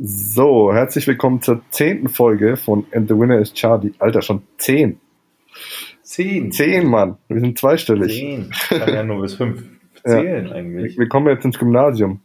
So, 0.00 0.72
herzlich 0.72 1.06
willkommen 1.08 1.42
zur 1.42 1.60
zehnten 1.70 2.08
Folge 2.08 2.56
von 2.56 2.86
And 2.94 3.08
the 3.08 3.18
Winner 3.18 3.38
is 3.40 3.52
Charlie. 3.52 3.94
Alter, 3.98 4.22
schon 4.22 4.42
zehn. 4.56 5.00
Zehn. 6.02 6.52
Zehn, 6.52 6.86
Mann. 6.88 7.16
Wir 7.26 7.40
sind 7.40 7.58
zweistellig. 7.58 8.12
Zehn. 8.12 8.50
Ich 8.52 8.78
kann 8.78 8.94
ja 8.94 9.02
nur 9.02 9.22
bis 9.22 9.34
fünf 9.34 9.64
Ja. 10.06 10.12
zählen 10.12 10.52
eigentlich. 10.52 10.96
Wir 10.96 11.08
kommen 11.08 11.26
jetzt 11.26 11.44
ins 11.44 11.58
Gymnasium. 11.58 12.20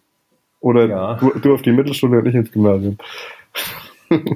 Oder 0.60 0.86
Ja. 0.88 1.14
du, 1.16 1.32
du 1.40 1.54
auf 1.56 1.64
die 1.64 1.72
Mittelschule 1.72 2.20
und 2.20 2.28
ich 2.28 2.36
ins 2.36 2.52
Gymnasium. 2.52 2.98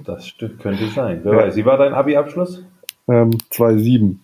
Das 0.05 0.27
stimmt, 0.27 0.59
könnte 0.59 0.87
sein. 0.87 1.19
Wer 1.23 1.35
weiß, 1.35 1.55
wie 1.55 1.63
war 1.65 1.77
dein 1.77 1.93
Abi-Abschluss? 1.93 2.65
Ähm, 3.07 3.29
2,7. 3.51 4.15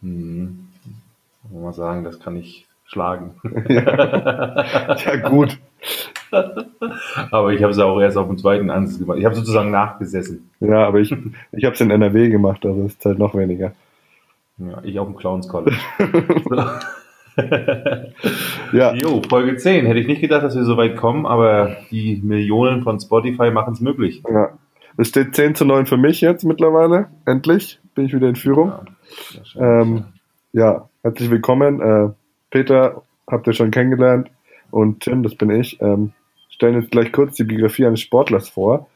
Hm. 0.00 0.68
Muss 1.50 1.62
mal 1.62 1.72
sagen, 1.74 2.02
das 2.04 2.18
kann 2.18 2.34
ich 2.36 2.66
schlagen. 2.86 3.34
Ja, 3.68 5.16
gut. 5.28 5.58
Aber 7.30 7.52
ich 7.52 7.62
habe 7.62 7.72
es 7.72 7.78
auch 7.78 8.00
erst 8.00 8.16
auf 8.16 8.26
dem 8.28 8.38
zweiten 8.38 8.70
Ansatz 8.70 8.98
gemacht. 8.98 9.18
Ich 9.18 9.24
habe 9.24 9.34
sozusagen 9.34 9.70
nachgesessen. 9.70 10.50
Ja, 10.60 10.86
aber 10.86 11.00
ich, 11.00 11.14
ich 11.52 11.64
habe 11.64 11.74
es 11.74 11.80
in 11.80 11.90
NRW 11.90 12.28
gemacht, 12.28 12.64
also 12.64 12.82
ist 12.84 13.04
halt 13.04 13.18
noch 13.18 13.34
weniger. 13.34 13.72
Ja, 14.58 14.80
ich 14.82 14.98
auf 14.98 15.06
dem 15.06 15.16
Clowns 15.16 15.48
College. 15.48 15.76
Ja, 18.72 18.94
Jo, 18.94 19.20
Folge 19.28 19.56
10. 19.56 19.84
Hätte 19.84 19.98
ich 19.98 20.06
nicht 20.06 20.22
gedacht, 20.22 20.42
dass 20.42 20.56
wir 20.56 20.64
so 20.64 20.76
weit 20.78 20.96
kommen, 20.96 21.26
aber 21.26 21.76
die 21.90 22.20
Millionen 22.24 22.82
von 22.82 22.98
Spotify 22.98 23.50
machen 23.50 23.74
es 23.74 23.80
möglich. 23.80 24.22
ja. 24.28 24.50
Es 24.98 25.08
steht 25.08 25.34
10 25.36 25.54
zu 25.54 25.66
9 25.66 25.84
für 25.84 25.98
mich 25.98 26.22
jetzt 26.22 26.44
mittlerweile. 26.44 27.08
Endlich 27.26 27.78
bin 27.94 28.06
ich 28.06 28.14
wieder 28.14 28.30
in 28.30 28.36
Führung. 28.36 28.72
Ja. 29.54 29.82
Ähm, 29.82 30.04
ja, 30.54 30.88
herzlich 31.02 31.30
willkommen. 31.30 31.82
Äh, 31.82 32.08
Peter 32.50 33.02
habt 33.30 33.46
ihr 33.46 33.52
schon 33.52 33.70
kennengelernt 33.70 34.30
und 34.70 35.00
Tim, 35.00 35.22
das 35.22 35.34
bin 35.34 35.50
ich. 35.50 35.78
Ähm, 35.82 36.12
stellen 36.56 36.80
jetzt 36.80 36.90
gleich 36.90 37.12
kurz 37.12 37.36
die 37.36 37.44
Biografie 37.44 37.86
eines 37.86 38.00
Sportlers 38.00 38.48
vor. 38.48 38.88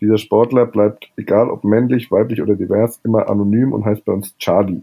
Dieser 0.00 0.18
Sportler 0.18 0.66
bleibt, 0.66 1.10
egal 1.16 1.48
ob 1.50 1.62
männlich, 1.62 2.10
weiblich 2.10 2.42
oder 2.42 2.56
divers, 2.56 2.98
immer 3.04 3.28
anonym 3.28 3.72
und 3.72 3.84
heißt 3.84 4.04
bei 4.04 4.12
uns 4.12 4.36
Charlie. 4.38 4.82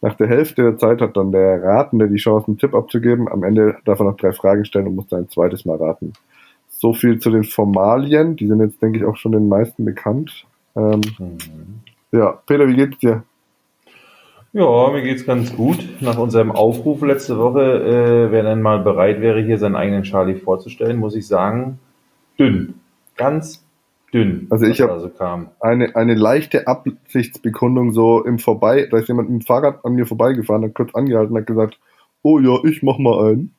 Nach 0.00 0.14
der 0.14 0.26
Hälfte 0.26 0.62
der 0.62 0.78
Zeit 0.78 1.00
hat 1.00 1.16
dann 1.16 1.30
der 1.30 1.62
Ratende 1.62 2.08
die 2.08 2.16
Chance, 2.16 2.48
einen 2.48 2.58
Tipp 2.58 2.74
abzugeben. 2.74 3.28
Am 3.28 3.44
Ende 3.44 3.76
darf 3.84 4.00
er 4.00 4.06
noch 4.06 4.16
drei 4.16 4.32
Fragen 4.32 4.64
stellen 4.64 4.88
und 4.88 4.96
muss 4.96 5.06
dann 5.06 5.20
ein 5.20 5.28
zweites 5.28 5.64
Mal 5.64 5.76
raten. 5.76 6.14
So 6.70 6.92
viel 6.92 7.20
zu 7.20 7.30
den 7.30 7.44
Formalien. 7.44 8.34
Die 8.34 8.48
sind 8.48 8.60
jetzt, 8.60 8.82
denke 8.82 8.98
ich, 8.98 9.04
auch 9.04 9.16
schon 9.16 9.30
den 9.32 9.48
meisten 9.48 9.84
bekannt. 9.84 10.44
Ähm, 10.74 11.02
Mhm. 11.18 11.38
ja, 12.10 12.32
Peter, 12.46 12.66
wie 12.66 12.74
geht's 12.74 12.98
dir? 12.98 13.22
Ja, 14.54 14.90
mir 14.90 15.02
geht's 15.02 15.24
ganz 15.24 15.54
gut. 15.56 15.78
Nach 16.00 16.18
unserem 16.18 16.50
Aufruf 16.52 17.00
letzte 17.02 17.38
Woche, 17.38 17.60
äh, 17.62 18.30
wer 18.32 18.42
denn 18.42 18.60
mal 18.60 18.80
bereit 18.80 19.20
wäre, 19.22 19.40
hier 19.40 19.58
seinen 19.58 19.76
eigenen 19.76 20.02
Charlie 20.02 20.34
vorzustellen, 20.34 20.98
muss 20.98 21.16
ich 21.16 21.26
sagen, 21.26 21.78
dünn. 22.38 22.74
Ganz 23.16 23.64
dünn. 24.12 24.46
Also 24.50 24.66
ich 24.66 24.80
was 24.80 24.88
hab- 24.88 24.96
da 24.96 25.00
so 25.00 25.08
kam. 25.08 25.48
eine, 25.60 25.96
eine 25.96 26.14
leichte 26.14 26.66
Absichtsbekundung 26.66 27.92
so 27.92 28.22
im 28.24 28.38
Vorbei, 28.38 28.86
da 28.90 28.98
ist 28.98 29.08
jemand 29.08 29.30
mit 29.30 29.40
dem 29.40 29.46
Fahrrad 29.46 29.84
an 29.86 29.94
mir 29.94 30.04
vorbeigefahren, 30.04 30.64
hat 30.64 30.74
kurz 30.74 30.94
angehalten, 30.94 31.34
hat 31.36 31.46
gesagt, 31.46 31.78
oh 32.22 32.38
ja, 32.38 32.58
ich 32.64 32.82
mach 32.82 32.98
mal 32.98 33.30
einen. 33.30 33.54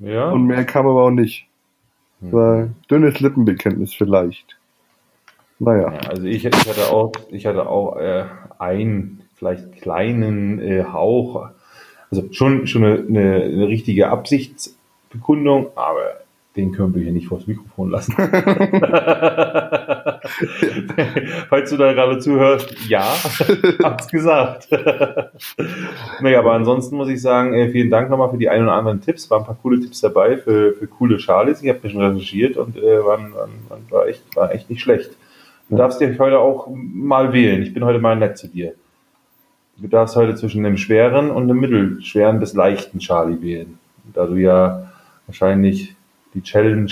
Ja. 0.00 0.30
Und 0.30 0.46
mehr 0.46 0.64
kam 0.64 0.88
aber 0.88 1.04
auch 1.04 1.10
nicht. 1.10 1.46
Hm. 2.20 2.74
Dünnes 2.90 3.20
Lippenbekenntnis 3.20 3.94
vielleicht. 3.94 4.56
Naja. 5.60 5.92
Ja, 5.92 5.98
also 6.08 6.24
ich, 6.24 6.44
ich 6.44 6.68
hatte 6.68 6.92
auch, 6.92 7.12
ich 7.30 7.46
hatte 7.46 7.68
auch 7.68 7.96
äh, 7.96 8.24
einen 8.58 9.20
vielleicht 9.36 9.80
kleinen 9.80 10.58
äh, 10.60 10.84
Hauch, 10.84 11.50
also 12.10 12.24
schon 12.32 12.66
schon 12.66 12.84
eine, 12.84 12.98
eine, 12.98 13.42
eine 13.44 13.68
richtige 13.68 14.08
Absichtsbekundung, 14.08 15.68
aber 15.74 16.20
den 16.56 16.72
können 16.72 16.94
wir 16.94 17.02
hier 17.02 17.12
nicht 17.12 17.26
vors 17.28 17.46
Mikrofon 17.46 17.90
lassen. 17.90 18.14
Falls 21.48 21.70
du 21.70 21.76
da 21.76 21.92
gerade 21.92 22.18
zuhörst, 22.18 22.74
ja, 22.88 23.04
hab's 23.82 24.08
gesagt. 24.08 24.68
naja, 26.20 26.38
aber 26.38 26.52
ansonsten 26.52 26.96
muss 26.96 27.10
ich 27.10 27.20
sagen, 27.20 27.52
äh, 27.52 27.68
vielen 27.68 27.90
Dank 27.90 28.08
nochmal 28.08 28.30
für 28.30 28.38
die 28.38 28.48
ein 28.48 28.62
oder 28.62 28.72
anderen 28.72 29.02
Tipps. 29.02 29.30
Waren 29.30 29.42
ein 29.42 29.46
paar 29.46 29.58
coole 29.60 29.80
Tipps 29.80 30.00
dabei 30.00 30.38
für, 30.38 30.72
für 30.72 30.86
coole 30.86 31.18
Charlies. 31.18 31.62
Ich 31.62 31.68
habe 31.68 31.80
mir 31.82 31.90
schon 31.90 32.00
recherchiert 32.00 32.56
und 32.56 32.76
äh, 32.76 33.04
waren, 33.04 33.34
waren, 33.34 33.50
war, 33.90 34.06
echt, 34.06 34.22
war 34.34 34.54
echt 34.54 34.70
nicht 34.70 34.80
schlecht. 34.80 35.10
Du 35.68 35.76
darfst 35.76 36.00
dich 36.00 36.18
heute 36.18 36.38
auch 36.38 36.68
mal 36.70 37.34
wählen. 37.34 37.62
Ich 37.62 37.74
bin 37.74 37.84
heute 37.84 37.98
mal 37.98 38.16
nett 38.16 38.38
zu 38.38 38.48
dir. 38.48 38.72
Du 39.78 39.88
darfst 39.88 40.16
heute 40.16 40.34
zwischen 40.34 40.64
einem 40.64 40.76
schweren 40.78 41.30
und 41.30 41.44
einem 41.44 41.60
mittelschweren 41.60 42.40
bis 42.40 42.54
leichten 42.54 42.98
Charlie 42.98 43.40
wählen. 43.42 43.78
Da 44.14 44.26
du 44.26 44.36
ja 44.36 44.90
wahrscheinlich 45.26 45.94
die 46.34 46.42
Challenge 46.42 46.90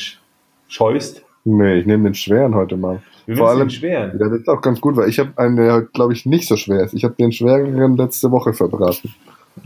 scheust. 0.68 1.22
Nee, 1.44 1.76
ich 1.80 1.86
nehme 1.86 2.04
den 2.04 2.14
schweren 2.14 2.54
heute 2.54 2.76
mal. 2.76 3.00
Wir 3.26 3.36
Vor 3.36 3.48
allem- 3.48 3.60
den 3.60 3.70
schweren. 3.70 4.10
Ja, 4.18 4.28
das 4.28 4.40
ist 4.40 4.48
auch 4.48 4.60
ganz 4.60 4.80
gut, 4.80 4.96
weil 4.96 5.08
ich 5.08 5.18
habe 5.18 5.30
einen, 5.36 5.56
der, 5.56 5.82
glaube 5.82 6.12
ich, 6.12 6.26
nicht 6.26 6.46
so 6.46 6.56
schwer 6.56 6.84
ist. 6.84 6.92
Ich 6.94 7.04
habe 7.04 7.14
den 7.14 7.32
schwereren 7.32 7.96
letzte 7.96 8.30
Woche 8.30 8.52
verbraten. 8.52 9.14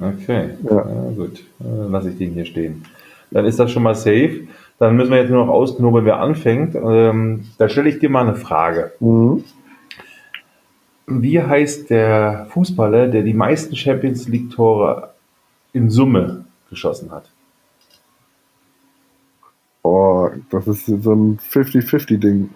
Okay, 0.01 0.51
Ja. 0.65 0.77
ja. 0.77 0.85
gut. 1.17 1.43
Dann 1.59 1.91
lasse 1.91 2.11
ich 2.11 2.19
den 2.19 2.33
hier 2.35 2.45
stehen. 2.45 2.85
Dann 3.31 3.47
ist 3.47 3.59
das 3.59 3.71
schon 3.73 3.83
mal 3.83 3.95
safe. 3.95 4.41
Dann 4.79 4.95
müssen 4.97 5.11
wir 5.11 5.19
jetzt 5.19 5.31
nur 5.31 5.45
noch 5.45 5.53
ausknobeln, 5.53 6.05
wer 6.05 6.21
anfängt. 6.21 6.77
Ähm, 6.77 7.47
da 7.59 7.69
stelle 7.69 7.89
ich 7.89 7.99
dir 7.99 8.11
mal 8.11 8.23
eine 8.27 8.37
Frage. 8.37 8.93
Mhm. 9.01 9.43
Wie 11.11 11.41
heißt 11.43 11.89
der 11.89 12.47
Fußballer, 12.51 13.09
der 13.09 13.23
die 13.23 13.35
meisten 13.35 13.75
Champions 13.75 14.29
League 14.29 14.51
Tore 14.51 15.15
in 15.73 15.89
Summe 15.89 16.45
geschossen 16.69 17.11
hat? 17.11 17.31
Oh, 19.83 20.29
das 20.51 20.67
ist 20.67 20.87
so 20.87 21.15
ein 21.15 21.39
50-50-Ding. 21.39 22.51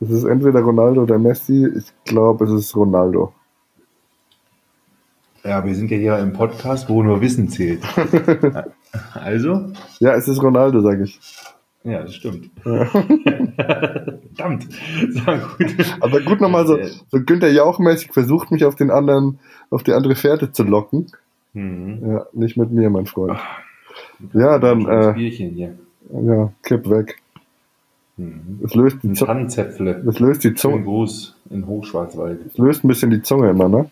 Das 0.00 0.10
ist 0.10 0.24
entweder 0.24 0.60
Ronaldo 0.60 1.02
oder 1.02 1.18
Messi. 1.18 1.66
Ich 1.76 1.92
glaube, 2.04 2.46
es 2.46 2.52
ist 2.52 2.74
Ronaldo. 2.74 3.34
Ja, 5.44 5.64
wir 5.64 5.74
sind 5.74 5.90
ja 5.90 5.98
hier 5.98 6.18
im 6.18 6.32
Podcast, 6.32 6.88
wo 6.88 7.02
nur 7.02 7.20
Wissen 7.20 7.48
zählt. 7.48 7.82
also? 9.14 9.72
Ja, 9.98 10.14
es 10.14 10.26
ist 10.26 10.42
Ronaldo, 10.42 10.80
sage 10.80 11.04
ich. 11.04 11.20
Ja, 11.88 12.02
das 12.02 12.14
stimmt. 12.14 12.50
Verdammt. 12.62 14.68
Gut. 15.58 15.74
Aber 16.00 16.20
gut 16.20 16.40
nochmal 16.40 16.66
so, 16.66 16.78
so 17.10 17.20
Günther 17.24 17.50
Jauch-mäßig 17.50 18.12
versucht 18.12 18.50
mich 18.50 18.64
auf 18.64 18.76
den 18.76 18.90
anderen, 18.90 19.38
auf 19.70 19.82
die 19.82 19.92
andere 19.92 20.14
Fährte 20.14 20.52
zu 20.52 20.64
locken. 20.64 21.06
Mhm. 21.54 21.98
Ja, 22.06 22.26
nicht 22.32 22.56
mit 22.56 22.70
mir, 22.70 22.90
mein 22.90 23.06
Freund. 23.06 23.38
Ja, 24.34 24.58
dann, 24.58 24.86
äh, 24.86 25.12
Bierchen 25.14 25.50
hier. 25.50 25.74
ja, 26.12 26.52
kipp 26.62 26.88
weg. 26.90 27.20
Mhm. 28.16 28.58
Das 28.62 28.74
löst 28.74 28.98
die, 29.02 29.08
Ein 29.08 29.14
Zu 29.14 29.26
Tannenzäpfle. 29.26 30.02
das 30.04 30.18
löst 30.18 30.44
die 30.44 30.54
Zunge, 30.54 30.82
Gruß 30.82 31.36
in 31.50 31.66
Hochschwarzwald. 31.66 32.40
das 32.46 32.58
löst 32.58 32.84
ein 32.84 32.88
bisschen 32.88 33.10
die 33.10 33.22
Zunge 33.22 33.50
immer, 33.50 33.68
ne? 33.68 33.90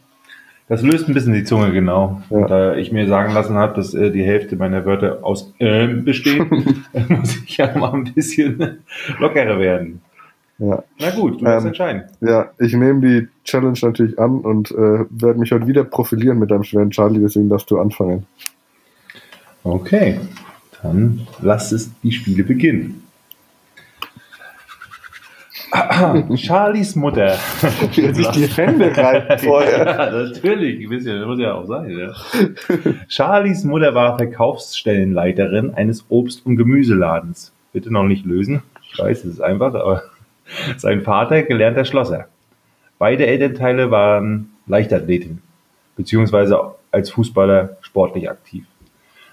Das 0.68 0.82
löst 0.82 1.06
ein 1.06 1.14
bisschen 1.14 1.32
die 1.32 1.44
Zunge, 1.44 1.72
genau. 1.72 2.22
Ja. 2.30 2.46
Da 2.46 2.74
ich 2.74 2.90
mir 2.90 3.06
sagen 3.06 3.32
lassen 3.32 3.54
habe, 3.54 3.74
dass 3.74 3.94
äh, 3.94 4.10
die 4.10 4.24
Hälfte 4.24 4.56
meiner 4.56 4.84
Wörter 4.84 5.20
aus 5.22 5.54
ähm 5.60 6.04
bestehen, 6.04 6.84
muss 7.08 7.36
ich 7.44 7.56
ja 7.56 7.76
mal 7.78 7.92
ein 7.92 8.12
bisschen 8.12 8.78
lockerer 9.20 9.58
werden. 9.60 10.02
Ja. 10.58 10.82
Na 10.98 11.10
gut, 11.10 11.40
du 11.40 11.44
darfst 11.44 11.64
Ähm, 11.64 11.68
entscheiden. 11.68 12.02
Ja, 12.20 12.50
ich 12.58 12.72
nehme 12.72 13.00
die 13.00 13.28
Challenge 13.44 13.78
natürlich 13.80 14.18
an 14.18 14.40
und 14.40 14.70
äh, 14.72 15.04
werde 15.10 15.38
mich 15.38 15.52
heute 15.52 15.66
wieder 15.66 15.84
profilieren 15.84 16.38
mit 16.38 16.50
deinem 16.50 16.64
schweren 16.64 16.90
Charlie, 16.90 17.20
deswegen 17.20 17.48
darfst 17.48 17.70
du 17.70 17.78
anfangen. 17.78 18.26
Okay, 19.62 20.18
dann 20.82 21.26
lass 21.42 21.72
es 21.72 21.90
die 22.02 22.12
Spiele 22.12 22.42
beginnen. 22.42 23.02
Charlies 26.36 26.96
Mutter. 26.96 27.36
Er 27.96 28.14
sich 28.14 28.28
die 28.28 28.46
Hände 28.46 28.96
reibt 28.96 29.40
vorher. 29.44 29.86
Ja, 29.86 30.10
natürlich, 30.10 30.84
ein 30.84 30.88
bisschen, 30.88 31.18
das 31.18 31.26
muss 31.26 31.40
ja 31.40 31.54
auch 31.54 31.66
sein. 31.66 31.90
Ja. 31.90 32.12
Charlies 33.08 33.64
Mutter 33.64 33.94
war 33.94 34.16
Verkaufsstellenleiterin 34.16 35.74
eines 35.74 36.04
Obst- 36.08 36.46
und 36.46 36.56
Gemüseladens. 36.56 37.52
Bitte 37.72 37.92
noch 37.92 38.04
nicht 38.04 38.24
lösen. 38.24 38.62
Ich 38.90 38.98
weiß, 38.98 39.24
es 39.24 39.34
ist 39.34 39.40
einfach, 39.40 39.74
aber 39.74 40.02
sein 40.76 41.02
Vater 41.02 41.42
gelernter 41.42 41.84
Schlosser. 41.84 42.26
Beide 42.98 43.26
Elternteile 43.26 43.90
waren 43.90 44.50
Leichtathletin, 44.66 45.42
beziehungsweise 45.96 46.60
als 46.92 47.10
Fußballer 47.10 47.76
sportlich 47.82 48.30
aktiv. 48.30 48.64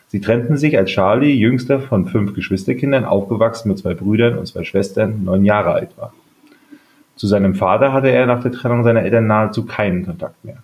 Sie 0.07 0.21
trennten 0.21 0.57
sich, 0.57 0.77
als 0.77 0.91
Charlie, 0.91 1.33
jüngster 1.33 1.79
von 1.79 2.06
fünf 2.06 2.36
Geschwisterkindern, 2.36 3.06
aufgewachsen 3.06 3.69
mit 3.69 3.79
zwei 3.79 3.94
Brüdern 3.94 4.38
und 4.38 4.45
zwei 4.45 4.63
Schwestern, 4.63 5.24
neun 5.24 5.44
Jahre 5.45 5.71
alt 5.71 5.97
war. 5.97 6.13
Zu 7.15 7.27
seinem 7.27 7.56
Vater 7.56 7.94
hatte 7.94 8.10
er 8.10 8.25
nach 8.25 8.42
der 8.42 8.51
Trennung 8.51 8.83
seiner 8.83 9.04
Eltern 9.04 9.27
nahezu 9.27 9.65
keinen 9.65 10.06
Kontakt 10.06 10.44
mehr. 10.44 10.57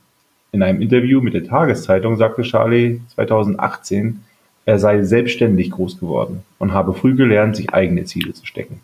In 0.52 0.64
einem 0.64 0.82
Interview 0.82 1.22
mit 1.22 1.36
der 1.36 1.44
Tageszeitung 1.44 2.18
sagte 2.18 2.42
Charlie 2.42 3.02
2018, 3.14 4.22
er 4.66 4.80
sei 4.80 5.04
selbstständig 5.04 5.72
groß 5.72 6.00
geworden 6.00 6.44
und 6.58 6.74
habe 6.74 6.94
früh 6.94 7.16
gelernt, 7.16 7.56
sich 7.56 7.74
eigene 7.74 8.06
Ziele 8.06 8.34
zu 8.34 8.46
stecken. 8.46 8.80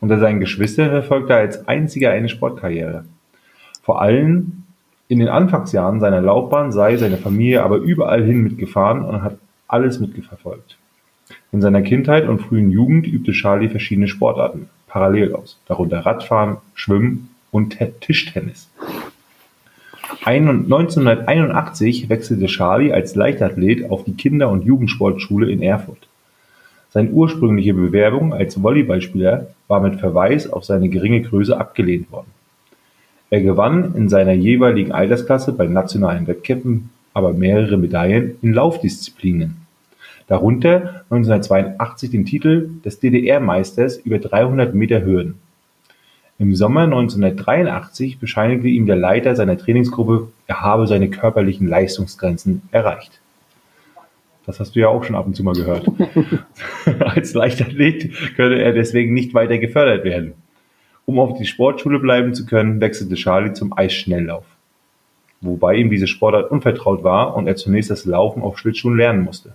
Unter 0.00 0.18
seinen 0.18 0.40
Geschwistern 0.40 0.90
verfolgte 0.90 1.32
er 1.32 1.40
als 1.40 1.68
einziger 1.68 2.10
eine 2.10 2.28
Sportkarriere. 2.28 3.04
Vor 3.82 4.00
allem 4.00 4.64
in 5.08 5.18
den 5.18 5.28
Anfangsjahren 5.28 6.00
seiner 6.00 6.20
Laufbahn 6.20 6.72
sei 6.72 6.96
seine 6.96 7.18
Familie 7.18 7.62
aber 7.62 7.76
überall 7.76 8.24
hin 8.24 8.42
mitgefahren 8.42 9.04
und 9.04 9.22
hat 9.22 9.38
alles 9.68 10.00
mitgeverfolgt. 10.00 10.76
In 11.50 11.60
seiner 11.60 11.82
Kindheit 11.82 12.28
und 12.28 12.40
frühen 12.40 12.70
Jugend 12.70 13.06
übte 13.06 13.32
Charlie 13.32 13.68
verschiedene 13.68 14.08
Sportarten 14.08 14.68
parallel 14.92 15.34
aus, 15.34 15.58
darunter 15.66 16.00
Radfahren, 16.00 16.58
Schwimmen 16.74 17.30
und 17.50 17.78
Tischtennis. 18.00 18.68
1981 20.24 22.10
wechselte 22.10 22.46
Charlie 22.46 22.92
als 22.92 23.14
Leichtathlet 23.14 23.90
auf 23.90 24.04
die 24.04 24.12
Kinder- 24.12 24.50
und 24.50 24.64
Jugendsportschule 24.64 25.50
in 25.50 25.62
Erfurt. 25.62 26.06
Seine 26.90 27.08
ursprüngliche 27.08 27.72
Bewerbung 27.72 28.34
als 28.34 28.62
Volleyballspieler 28.62 29.46
war 29.66 29.80
mit 29.80 29.98
Verweis 29.98 30.52
auf 30.52 30.64
seine 30.64 30.90
geringe 30.90 31.22
Größe 31.22 31.58
abgelehnt 31.58 32.12
worden. 32.12 32.30
Er 33.30 33.40
gewann 33.40 33.94
in 33.96 34.10
seiner 34.10 34.34
jeweiligen 34.34 34.92
Altersklasse 34.92 35.52
bei 35.52 35.66
nationalen 35.66 36.26
Wettkämpfen 36.26 36.90
aber 37.14 37.32
mehrere 37.32 37.78
Medaillen 37.78 38.36
in 38.42 38.52
Laufdisziplinen, 38.52 39.61
darunter 40.26 41.04
1982 41.10 42.10
den 42.10 42.24
Titel 42.24 42.70
des 42.84 43.00
DDR-Meisters 43.00 43.98
über 43.98 44.18
300 44.18 44.74
Meter 44.74 45.04
Hürden. 45.04 45.34
Im 46.38 46.54
Sommer 46.54 46.82
1983 46.82 48.18
bescheinigte 48.18 48.68
ihm 48.68 48.86
der 48.86 48.96
Leiter 48.96 49.36
seiner 49.36 49.56
Trainingsgruppe, 49.56 50.28
er 50.46 50.60
habe 50.60 50.86
seine 50.86 51.08
körperlichen 51.08 51.68
Leistungsgrenzen 51.68 52.62
erreicht. 52.72 53.20
Das 54.44 54.58
hast 54.58 54.74
du 54.74 54.80
ja 54.80 54.88
auch 54.88 55.04
schon 55.04 55.14
ab 55.14 55.26
und 55.26 55.36
zu 55.36 55.44
mal 55.44 55.54
gehört. 55.54 55.86
Als 56.98 57.34
Leichtathlet 57.34 58.10
könne 58.34 58.60
er 58.60 58.72
deswegen 58.72 59.14
nicht 59.14 59.34
weiter 59.34 59.58
gefördert 59.58 60.04
werden. 60.04 60.34
Um 61.04 61.20
auf 61.20 61.38
die 61.38 61.46
Sportschule 61.46 62.00
bleiben 62.00 62.34
zu 62.34 62.46
können, 62.46 62.80
wechselte 62.80 63.14
Charlie 63.14 63.52
zum 63.52 63.76
Eisschnelllauf. 63.76 64.44
Wobei 65.40 65.76
ihm 65.76 65.90
diese 65.90 66.06
Sportart 66.06 66.50
unvertraut 66.50 67.04
war 67.04 67.36
und 67.36 67.46
er 67.46 67.56
zunächst 67.56 67.90
das 67.90 68.04
Laufen 68.04 68.42
auf 68.42 68.58
Schlittschuhen 68.58 68.96
lernen 68.96 69.22
musste. 69.22 69.54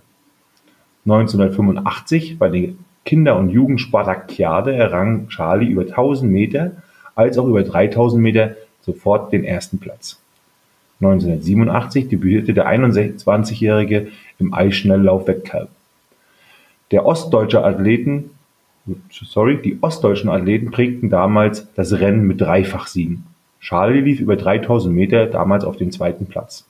1985 1.08 2.38
bei 2.38 2.50
der 2.50 2.68
Kinder- 3.06 3.38
und 3.38 3.48
Jugendspartakiade 3.48 4.74
errang 4.74 5.28
Charlie 5.28 5.70
über 5.70 5.82
1000 5.82 6.30
Meter 6.30 6.72
als 7.14 7.38
auch 7.38 7.46
über 7.46 7.62
3000 7.62 8.22
Meter 8.22 8.56
sofort 8.82 9.32
den 9.32 9.44
ersten 9.44 9.78
Platz. 9.78 10.20
1987 11.00 12.08
debütierte 12.08 12.52
der 12.52 12.68
21-Jährige 12.68 14.08
im 14.38 14.52
Eisschnelllauf-Wettkampf. 14.52 15.70
Der 16.90 17.06
ostdeutsche 17.06 17.64
Athleten, 17.64 18.30
sorry, 19.10 19.62
die 19.62 19.78
ostdeutschen 19.80 20.28
Athleten 20.28 20.70
prägten 20.70 21.08
damals 21.08 21.72
das 21.74 21.98
Rennen 21.98 22.26
mit 22.26 22.40
Dreifachsiegen. 22.40 23.24
Charlie 23.60 24.00
lief 24.00 24.20
über 24.20 24.36
3000 24.36 24.94
Meter 24.94 25.26
damals 25.26 25.64
auf 25.64 25.76
dem 25.76 25.90
zweiten 25.90 26.26
Platz. 26.26 26.67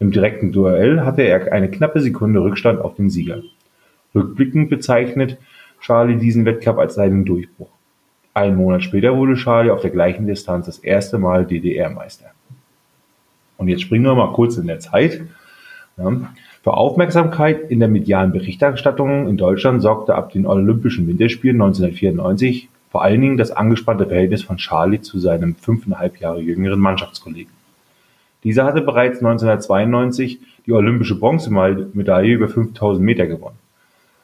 Im 0.00 0.10
direkten 0.10 0.50
Duell 0.50 1.02
hatte 1.02 1.22
er 1.22 1.52
eine 1.52 1.70
knappe 1.70 2.00
Sekunde 2.00 2.40
Rückstand 2.40 2.80
auf 2.80 2.94
den 2.96 3.10
Sieger. 3.10 3.42
Rückblickend 4.14 4.70
bezeichnet 4.70 5.36
Charlie 5.80 6.16
diesen 6.16 6.46
Wettkampf 6.46 6.78
als 6.78 6.94
seinen 6.94 7.26
Durchbruch. 7.26 7.68
Einen 8.32 8.56
Monat 8.56 8.82
später 8.82 9.14
wurde 9.16 9.34
Charlie 9.34 9.70
auf 9.70 9.82
der 9.82 9.90
gleichen 9.90 10.26
Distanz 10.26 10.66
das 10.66 10.78
erste 10.78 11.18
Mal 11.18 11.46
DDR-Meister. 11.46 12.30
Und 13.58 13.68
jetzt 13.68 13.82
springen 13.82 14.06
wir 14.06 14.14
mal 14.14 14.32
kurz 14.32 14.56
in 14.56 14.66
der 14.66 14.80
Zeit. 14.80 15.20
Für 16.62 16.74
Aufmerksamkeit 16.74 17.70
in 17.70 17.78
der 17.80 17.88
medialen 17.88 18.32
Berichterstattung 18.32 19.28
in 19.28 19.36
Deutschland 19.36 19.82
sorgte 19.82 20.14
ab 20.14 20.32
den 20.32 20.46
Olympischen 20.46 21.06
Winterspielen 21.08 21.60
1994 21.60 22.70
vor 22.90 23.02
allen 23.02 23.20
Dingen 23.20 23.36
das 23.36 23.50
angespannte 23.50 24.06
Verhältnis 24.06 24.42
von 24.42 24.56
Charlie 24.56 25.02
zu 25.02 25.18
seinem 25.18 25.56
fünfeinhalb 25.56 26.18
Jahre 26.20 26.40
jüngeren 26.40 26.80
Mannschaftskollegen. 26.80 27.59
Dieser 28.44 28.64
hatte 28.64 28.80
bereits 28.80 29.18
1992 29.18 30.40
die 30.66 30.72
olympische 30.72 31.18
Bronzemedaille 31.18 32.34
über 32.34 32.48
5000 32.48 33.04
Meter 33.04 33.26
gewonnen. 33.26 33.58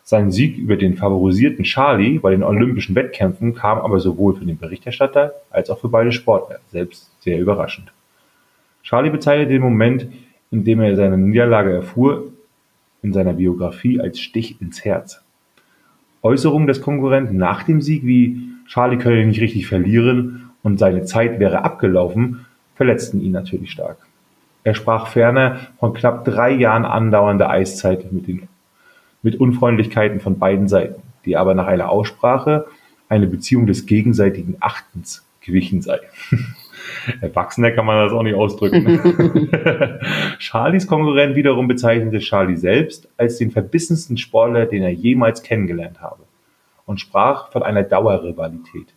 Sein 0.04 0.30
Sieg 0.30 0.56
über 0.56 0.76
den 0.76 0.96
favorisierten 0.96 1.64
Charlie 1.64 2.20
bei 2.20 2.30
den 2.30 2.44
olympischen 2.44 2.94
Wettkämpfen 2.94 3.54
kam 3.54 3.78
aber 3.78 3.98
sowohl 3.98 4.36
für 4.36 4.44
den 4.44 4.56
Berichterstatter 4.56 5.32
als 5.50 5.68
auch 5.68 5.80
für 5.80 5.88
beide 5.88 6.12
Sportler 6.12 6.60
selbst 6.70 7.10
sehr 7.20 7.40
überraschend. 7.40 7.92
Charlie 8.84 9.10
bezeichnete 9.10 9.50
den 9.50 9.62
Moment, 9.62 10.06
in 10.52 10.62
dem 10.62 10.80
er 10.80 10.94
seine 10.94 11.18
Niederlage 11.18 11.72
erfuhr, 11.72 12.32
in 13.02 13.12
seiner 13.12 13.32
Biografie 13.32 14.00
als 14.00 14.20
Stich 14.20 14.60
ins 14.60 14.84
Herz. 14.84 15.22
Äußerungen 16.22 16.68
des 16.68 16.80
Konkurrenten 16.80 17.36
nach 17.36 17.64
dem 17.64 17.80
Sieg 17.82 18.04
wie 18.04 18.42
Charlie 18.68 18.98
könne 18.98 19.26
nicht 19.26 19.40
richtig 19.40 19.66
verlieren 19.66 20.50
und 20.62 20.78
seine 20.78 21.02
Zeit 21.02 21.40
wäre 21.40 21.64
abgelaufen, 21.64 22.45
verletzten 22.76 23.20
ihn 23.20 23.32
natürlich 23.32 23.70
stark. 23.70 23.98
Er 24.62 24.74
sprach 24.74 25.08
ferner 25.08 25.60
von 25.78 25.94
knapp 25.94 26.24
drei 26.24 26.50
Jahren 26.50 26.84
andauernder 26.84 27.50
Eiszeit 27.50 28.12
mit, 28.12 28.26
den, 28.26 28.48
mit 29.22 29.36
Unfreundlichkeiten 29.36 30.20
von 30.20 30.38
beiden 30.38 30.68
Seiten, 30.68 31.02
die 31.24 31.36
aber 31.36 31.54
nach 31.54 31.66
einer 31.66 31.88
Aussprache 31.88 32.66
eine 33.08 33.26
Beziehung 33.26 33.66
des 33.66 33.86
gegenseitigen 33.86 34.56
Achtens 34.60 35.24
gewichen 35.40 35.82
sei. 35.82 36.00
Erwachsener 37.20 37.70
kann 37.70 37.86
man 37.86 38.04
das 38.04 38.12
auch 38.12 38.22
nicht 38.22 38.34
ausdrücken. 38.34 39.48
Charlies 40.38 40.86
Konkurrent 40.86 41.36
wiederum 41.36 41.68
bezeichnete 41.68 42.18
Charlie 42.18 42.56
selbst 42.56 43.08
als 43.16 43.38
den 43.38 43.50
verbissensten 43.50 44.16
Sportler, 44.16 44.66
den 44.66 44.82
er 44.82 44.92
jemals 44.92 45.42
kennengelernt 45.42 46.00
habe 46.00 46.24
und 46.84 47.00
sprach 47.00 47.52
von 47.52 47.62
einer 47.62 47.82
Dauerrivalität. 47.82 48.88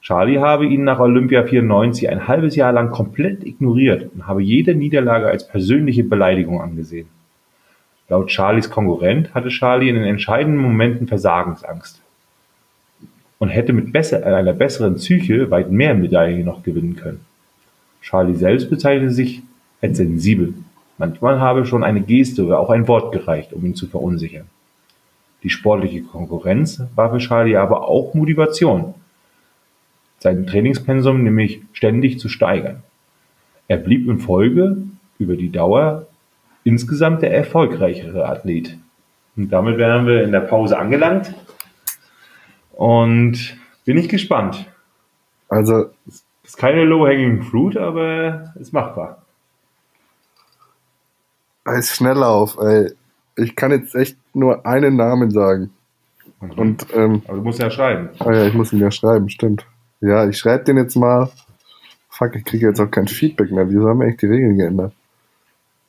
Charlie 0.00 0.38
habe 0.38 0.66
ihn 0.66 0.84
nach 0.84 1.00
Olympia 1.00 1.44
94 1.44 2.08
ein 2.08 2.28
halbes 2.28 2.56
Jahr 2.56 2.72
lang 2.72 2.90
komplett 2.90 3.44
ignoriert 3.44 4.08
und 4.14 4.26
habe 4.26 4.42
jede 4.42 4.74
Niederlage 4.74 5.26
als 5.26 5.46
persönliche 5.46 6.04
Beleidigung 6.04 6.60
angesehen. 6.60 7.08
Laut 8.08 8.30
Charlies 8.30 8.70
Konkurrent 8.70 9.34
hatte 9.34 9.48
Charlie 9.48 9.90
in 9.90 9.96
den 9.96 10.04
entscheidenden 10.04 10.60
Momenten 10.60 11.08
Versagensangst 11.08 12.00
und 13.38 13.48
hätte 13.50 13.72
mit 13.72 13.92
besser, 13.92 14.24
einer 14.24 14.52
besseren 14.52 14.94
Psyche 14.94 15.50
weit 15.50 15.70
mehr 15.70 15.94
Medaillen 15.94 16.44
noch 16.44 16.62
gewinnen 16.62 16.96
können. 16.96 17.20
Charlie 18.00 18.34
selbst 18.34 18.70
bezeichnete 18.70 19.12
sich 19.12 19.42
als 19.82 19.98
sensibel. 19.98 20.54
Manchmal 20.96 21.38
habe 21.38 21.66
schon 21.66 21.84
eine 21.84 22.00
Geste 22.00 22.44
oder 22.44 22.58
auch 22.58 22.70
ein 22.70 22.88
Wort 22.88 23.12
gereicht, 23.12 23.52
um 23.52 23.64
ihn 23.64 23.74
zu 23.74 23.86
verunsichern. 23.86 24.46
Die 25.42 25.50
sportliche 25.50 26.02
Konkurrenz 26.02 26.82
war 26.96 27.12
für 27.12 27.18
Charlie 27.18 27.56
aber 27.56 27.86
auch 27.88 28.14
Motivation, 28.14 28.94
sein 30.18 30.46
Trainingspensum 30.46 31.22
nämlich 31.22 31.62
ständig 31.72 32.18
zu 32.18 32.28
steigern. 32.28 32.82
Er 33.68 33.76
blieb 33.76 34.08
in 34.08 34.18
Folge 34.18 34.78
über 35.18 35.36
die 35.36 35.50
Dauer 35.50 36.06
insgesamt 36.64 37.22
der 37.22 37.34
erfolgreichere 37.34 38.26
Athlet. 38.26 38.76
Und 39.36 39.50
damit 39.50 39.78
wären 39.78 40.06
wir 40.06 40.24
in 40.24 40.32
der 40.32 40.40
Pause 40.40 40.78
angelangt. 40.78 41.34
Und 42.72 43.56
bin 43.84 43.96
ich 43.96 44.08
gespannt. 44.08 44.66
Also. 45.48 45.90
Es 46.06 46.24
ist 46.44 46.56
keine 46.56 46.84
low-hanging 46.84 47.42
fruit, 47.42 47.76
aber 47.76 48.54
ist 48.58 48.72
machbar. 48.72 49.22
Als 51.64 51.94
Schnelllauf, 51.94 52.58
ey. 52.58 52.92
Ich 53.36 53.54
kann 53.54 53.70
jetzt 53.70 53.94
echt 53.94 54.16
nur 54.34 54.66
einen 54.66 54.96
Namen 54.96 55.30
sagen. 55.30 55.70
Mhm. 56.40 56.50
Und, 56.52 56.86
ähm, 56.94 57.22
aber 57.26 57.36
du 57.36 57.42
musst 57.42 57.60
ja 57.60 57.70
schreiben. 57.70 58.10
Ah 58.18 58.32
ja, 58.32 58.46
ich 58.46 58.54
muss 58.54 58.72
ihn 58.72 58.80
ja 58.80 58.90
schreiben, 58.90 59.28
stimmt. 59.28 59.66
Ja, 60.00 60.28
ich 60.28 60.38
schreibe 60.38 60.64
den 60.64 60.76
jetzt 60.76 60.96
mal. 60.96 61.30
Fuck, 62.10 62.36
ich 62.36 62.44
kriege 62.44 62.66
jetzt 62.68 62.80
auch 62.80 62.90
kein 62.90 63.08
Feedback 63.08 63.50
mehr. 63.50 63.68
Wieso 63.68 63.88
haben 63.88 64.00
wir 64.00 64.06
echt 64.08 64.22
die 64.22 64.26
Regeln 64.26 64.56
geändert? 64.56 64.92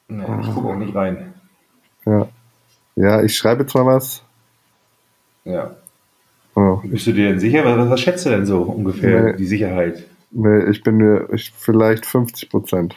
Nee, 0.08 0.24
ich 0.42 0.54
gucke 0.54 0.68
auch 0.70 0.76
nicht 0.76 0.96
rein. 0.96 1.34
Ja. 2.06 2.28
Ja, 2.96 3.22
ich 3.24 3.36
schreibe 3.38 3.62
jetzt 3.64 3.74
mal 3.76 3.86
was. 3.86 4.24
Ja. 5.46 5.76
Oh. 6.56 6.80
Bist 6.84 7.08
du 7.08 7.14
dir 7.14 7.30
denn 7.30 7.40
sicher? 7.40 7.64
Was, 7.64 7.90
was 7.90 8.02
schätzt 8.02 8.26
du 8.26 8.30
denn 8.32 8.46
so 8.46 8.62
ungefähr, 8.64 9.24
Nee. 9.32 9.38
die 9.38 9.46
Sicherheit? 9.46 10.06
Nee, 10.32 10.66
ich 10.70 10.84
bin 10.84 10.98
mir 10.98 11.28
ich, 11.32 11.52
vielleicht 11.56 12.06
50 12.06 12.50
Prozent. 12.50 12.96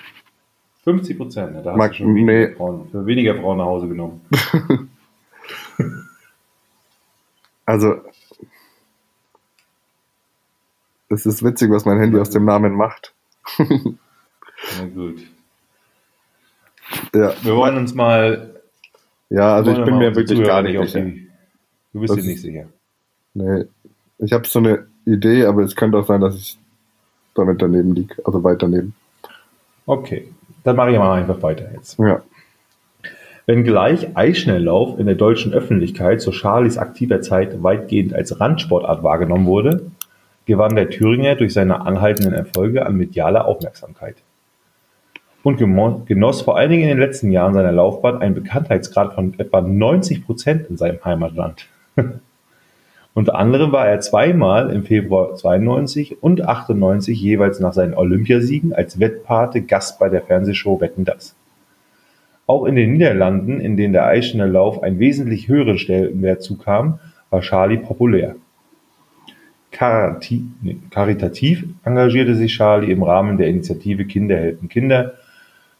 50 0.84 1.16
Prozent, 1.16 1.56
da 1.64 1.70
hast 1.70 1.76
Mag- 1.78 1.92
du 1.92 1.98
schon 1.98 2.14
weniger, 2.14 2.32
nee. 2.48 2.54
Frauen, 2.54 2.88
für 2.90 3.06
weniger 3.06 3.36
Frauen 3.36 3.58
nach 3.58 3.66
Hause 3.66 3.88
genommen. 3.88 4.20
Also, 7.64 7.94
es 11.12 11.26
ist 11.26 11.42
witzig, 11.44 11.70
was 11.70 11.84
mein 11.84 11.98
Handy 11.98 12.18
aus 12.18 12.30
dem 12.30 12.44
Namen 12.44 12.74
macht. 12.74 13.12
Na 13.58 14.86
gut. 14.94 15.18
Ja, 17.14 17.32
Wir 17.42 17.56
wollen 17.56 17.76
uns 17.76 17.94
mal. 17.94 18.50
ja 19.30 19.54
also 19.54 19.72
ich 19.72 19.84
bin 19.84 19.98
mir 19.98 20.14
wirklich 20.14 20.42
gar 20.44 20.62
nicht 20.62 20.78
auf 20.78 20.88
sicher. 20.88 21.04
die- 21.04 21.28
Du 21.92 22.00
bist 22.00 22.14
Das 22.16 22.22
dir 22.22 22.30
nicht 22.30 22.40
sicher. 22.40 22.64
Nee. 23.34 23.64
Ich 24.18 24.32
habe 24.32 24.46
so 24.48 24.58
eine 24.60 24.86
Idee, 25.04 25.44
aber 25.44 25.62
es 25.62 25.76
könnte 25.76 25.98
auch 25.98 26.06
sein, 26.06 26.20
dass 26.22 26.36
ich 26.36 26.58
damit 27.34 27.60
daneben 27.60 27.94
liege. 27.94 28.14
Also 28.24 28.42
weit 28.44 28.62
daneben. 28.62 28.94
Okay, 29.84 30.28
dann 30.64 30.76
mache 30.76 30.92
ich 30.92 30.98
mal 30.98 31.18
einfach 31.20 31.42
weiter 31.42 31.70
jetzt. 31.74 31.98
Ja. 31.98 32.22
Wenngleich 33.46 34.16
Eisschnelllauf 34.16 34.98
in 34.98 35.06
der 35.06 35.16
deutschen 35.16 35.52
Öffentlichkeit 35.52 36.20
zu 36.22 36.30
Charlies 36.32 36.78
aktiver 36.78 37.20
Zeit 37.20 37.62
weitgehend 37.62 38.14
als 38.14 38.38
Randsportart 38.40 39.02
wahrgenommen 39.02 39.46
wurde, 39.46 39.90
gewann 40.46 40.76
der 40.76 40.90
Thüringer 40.90 41.36
durch 41.36 41.52
seine 41.52 41.82
anhaltenden 41.82 42.34
Erfolge 42.34 42.84
an 42.86 42.96
medialer 42.96 43.46
Aufmerksamkeit. 43.46 44.16
und 45.44 45.58
genoss 46.06 46.42
vor 46.42 46.56
allen 46.56 46.70
Dingen 46.70 46.84
in 46.84 46.88
den 46.88 46.98
letzten 46.98 47.32
Jahren 47.32 47.54
seiner 47.54 47.72
Laufbahn 47.72 48.22
einen 48.22 48.34
Bekanntheitsgrad 48.34 49.14
von 49.14 49.34
etwa 49.38 49.60
90 49.60 50.24
Prozent 50.24 50.68
in 50.70 50.76
seinem 50.76 51.04
Heimatland. 51.04 51.66
Unter 53.14 53.34
anderem 53.34 53.72
war 53.72 53.86
er 53.86 54.00
zweimal 54.00 54.70
im 54.70 54.84
Februar 54.84 55.34
92 55.34 56.22
und 56.22 56.42
98 56.42 57.20
jeweils 57.20 57.60
nach 57.60 57.74
seinen 57.74 57.94
Olympiasiegen 57.94 58.72
als 58.72 59.00
Wettpate 59.00 59.66
Gast 59.68 59.98
bei 59.98 60.08
der 60.08 60.22
Fernsehshow 60.22 60.80
Wetten 60.80 61.04
das. 61.04 61.34
Auch 62.46 62.64
in 62.64 62.74
den 62.74 62.92
Niederlanden, 62.92 63.60
in 63.60 63.76
denen 63.76 63.92
der 63.92 64.06
Eisschnelllauf 64.06 64.82
einen 64.82 64.98
wesentlich 64.98 65.48
höheren 65.48 65.78
Stellenwert 65.78 66.42
zukam, 66.42 67.00
war 67.28 67.40
Charlie 67.40 67.78
populär. 67.78 68.36
Karitativ 69.72 71.64
engagierte 71.84 72.34
sich 72.34 72.54
Charlie 72.54 72.92
im 72.92 73.02
Rahmen 73.02 73.38
der 73.38 73.48
Initiative 73.48 74.04
Kinder 74.04 74.36
helfen 74.36 74.68
Kinder 74.68 75.14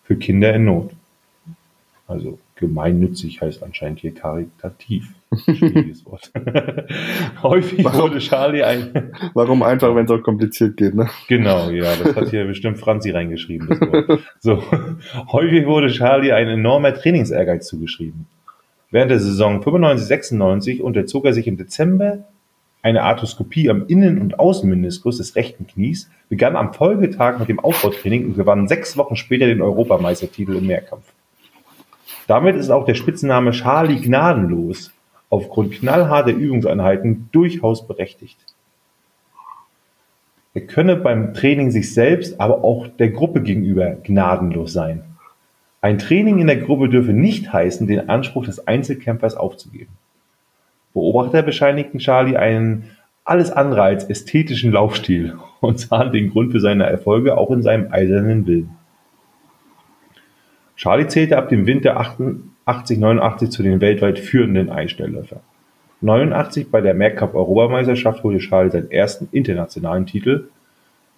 für 0.02 0.16
Kinder 0.16 0.54
in 0.54 0.64
Not. 0.64 0.90
Also 2.08 2.38
gemeinnützig 2.56 3.40
heißt 3.40 3.62
anscheinend 3.62 4.00
hier 4.00 4.14
karitativ. 4.14 5.14
Schwieriges 5.34 6.04
Wort. 6.10 6.30
Häufig 7.42 7.84
warum, 7.84 8.00
wurde 8.00 8.18
Charlie 8.18 8.62
ein. 8.62 9.12
Warum 9.34 9.62
einfach, 9.62 9.94
wenn 9.94 10.04
es 10.04 10.10
auch 10.10 10.22
kompliziert 10.22 10.76
geht, 10.76 10.94
ne? 10.94 11.08
Genau, 11.28 11.70
ja, 11.70 11.94
das 11.96 12.14
hat 12.14 12.30
hier 12.30 12.44
bestimmt 12.44 12.78
Franzi 12.78 13.10
reingeschrieben, 13.10 13.68
das 13.68 13.80
Wort. 13.80 14.20
So. 14.40 14.62
Häufig 15.32 15.66
wurde 15.66 15.88
Charlie 15.88 16.32
ein 16.32 16.48
enormer 16.48 16.94
Trainingsehrgeiz 16.94 17.66
zugeschrieben. 17.66 18.26
Während 18.90 19.10
der 19.10 19.18
Saison 19.18 19.62
95-96 19.62 20.82
unterzog 20.82 21.24
er 21.24 21.32
sich 21.32 21.46
im 21.46 21.56
Dezember 21.56 22.18
eine 22.82 23.04
Arthroskopie 23.04 23.70
am 23.70 23.86
Innen- 23.86 24.20
und 24.20 24.38
Außenmeniskus 24.38 25.18
des 25.18 25.36
rechten 25.36 25.66
Knies, 25.66 26.10
begann 26.28 26.56
am 26.56 26.74
Folgetag 26.74 27.38
mit 27.38 27.48
dem 27.48 27.60
Aufbautraining 27.60 28.26
und 28.26 28.36
gewann 28.36 28.68
sechs 28.68 28.96
Wochen 28.96 29.16
später 29.16 29.46
den 29.46 29.62
Europameistertitel 29.62 30.56
im 30.56 30.66
Mehrkampf. 30.66 31.04
Damit 32.26 32.56
ist 32.56 32.70
auch 32.70 32.84
der 32.84 32.94
Spitzname 32.94 33.52
Charlie 33.52 34.00
Gnadenlos 34.00 34.92
aufgrund 35.30 35.72
knallharter 35.72 36.32
Übungseinheiten 36.32 37.28
durchaus 37.32 37.86
berechtigt. 37.86 38.38
Er 40.54 40.66
könne 40.66 40.96
beim 40.96 41.32
Training 41.32 41.70
sich 41.70 41.94
selbst, 41.94 42.38
aber 42.38 42.62
auch 42.62 42.86
der 42.86 43.10
Gruppe 43.10 43.40
gegenüber 43.40 43.92
gnadenlos 43.92 44.72
sein. 44.72 45.04
Ein 45.80 45.98
Training 45.98 46.38
in 46.38 46.46
der 46.46 46.58
Gruppe 46.58 46.88
dürfe 46.88 47.12
nicht 47.12 47.52
heißen, 47.52 47.86
den 47.86 48.10
Anspruch 48.10 48.44
des 48.44 48.66
Einzelkämpfers 48.68 49.34
aufzugeben. 49.34 49.92
Beobachter 50.94 51.42
bescheinigten 51.42 51.98
Charlie 51.98 52.36
einen 52.36 52.84
alles 53.24 53.50
andere 53.50 53.82
als 53.82 54.08
ästhetischen 54.08 54.72
Laufstil 54.72 55.36
und 55.60 55.78
sahen 55.78 56.12
den 56.12 56.30
Grund 56.30 56.52
für 56.52 56.60
seine 56.60 56.84
Erfolge 56.84 57.36
auch 57.36 57.50
in 57.50 57.62
seinem 57.62 57.92
eisernen 57.92 58.46
Willen. 58.46 58.76
Charlie 60.76 61.06
zählte 61.06 61.38
ab 61.38 61.48
dem 61.48 61.66
Winter 61.66 62.00
88/89 62.00 63.50
zu 63.50 63.62
den 63.62 63.80
weltweit 63.80 64.18
führenden 64.18 64.70
Eisschnellläufern. 64.70 65.40
89 66.00 66.70
bei 66.70 66.80
der 66.80 66.94
Mehrkampf-Europameisterschaft 66.94 68.24
holte 68.24 68.40
Charlie 68.40 68.70
seinen 68.70 68.90
ersten 68.90 69.28
internationalen 69.30 70.06
Titel. 70.06 70.48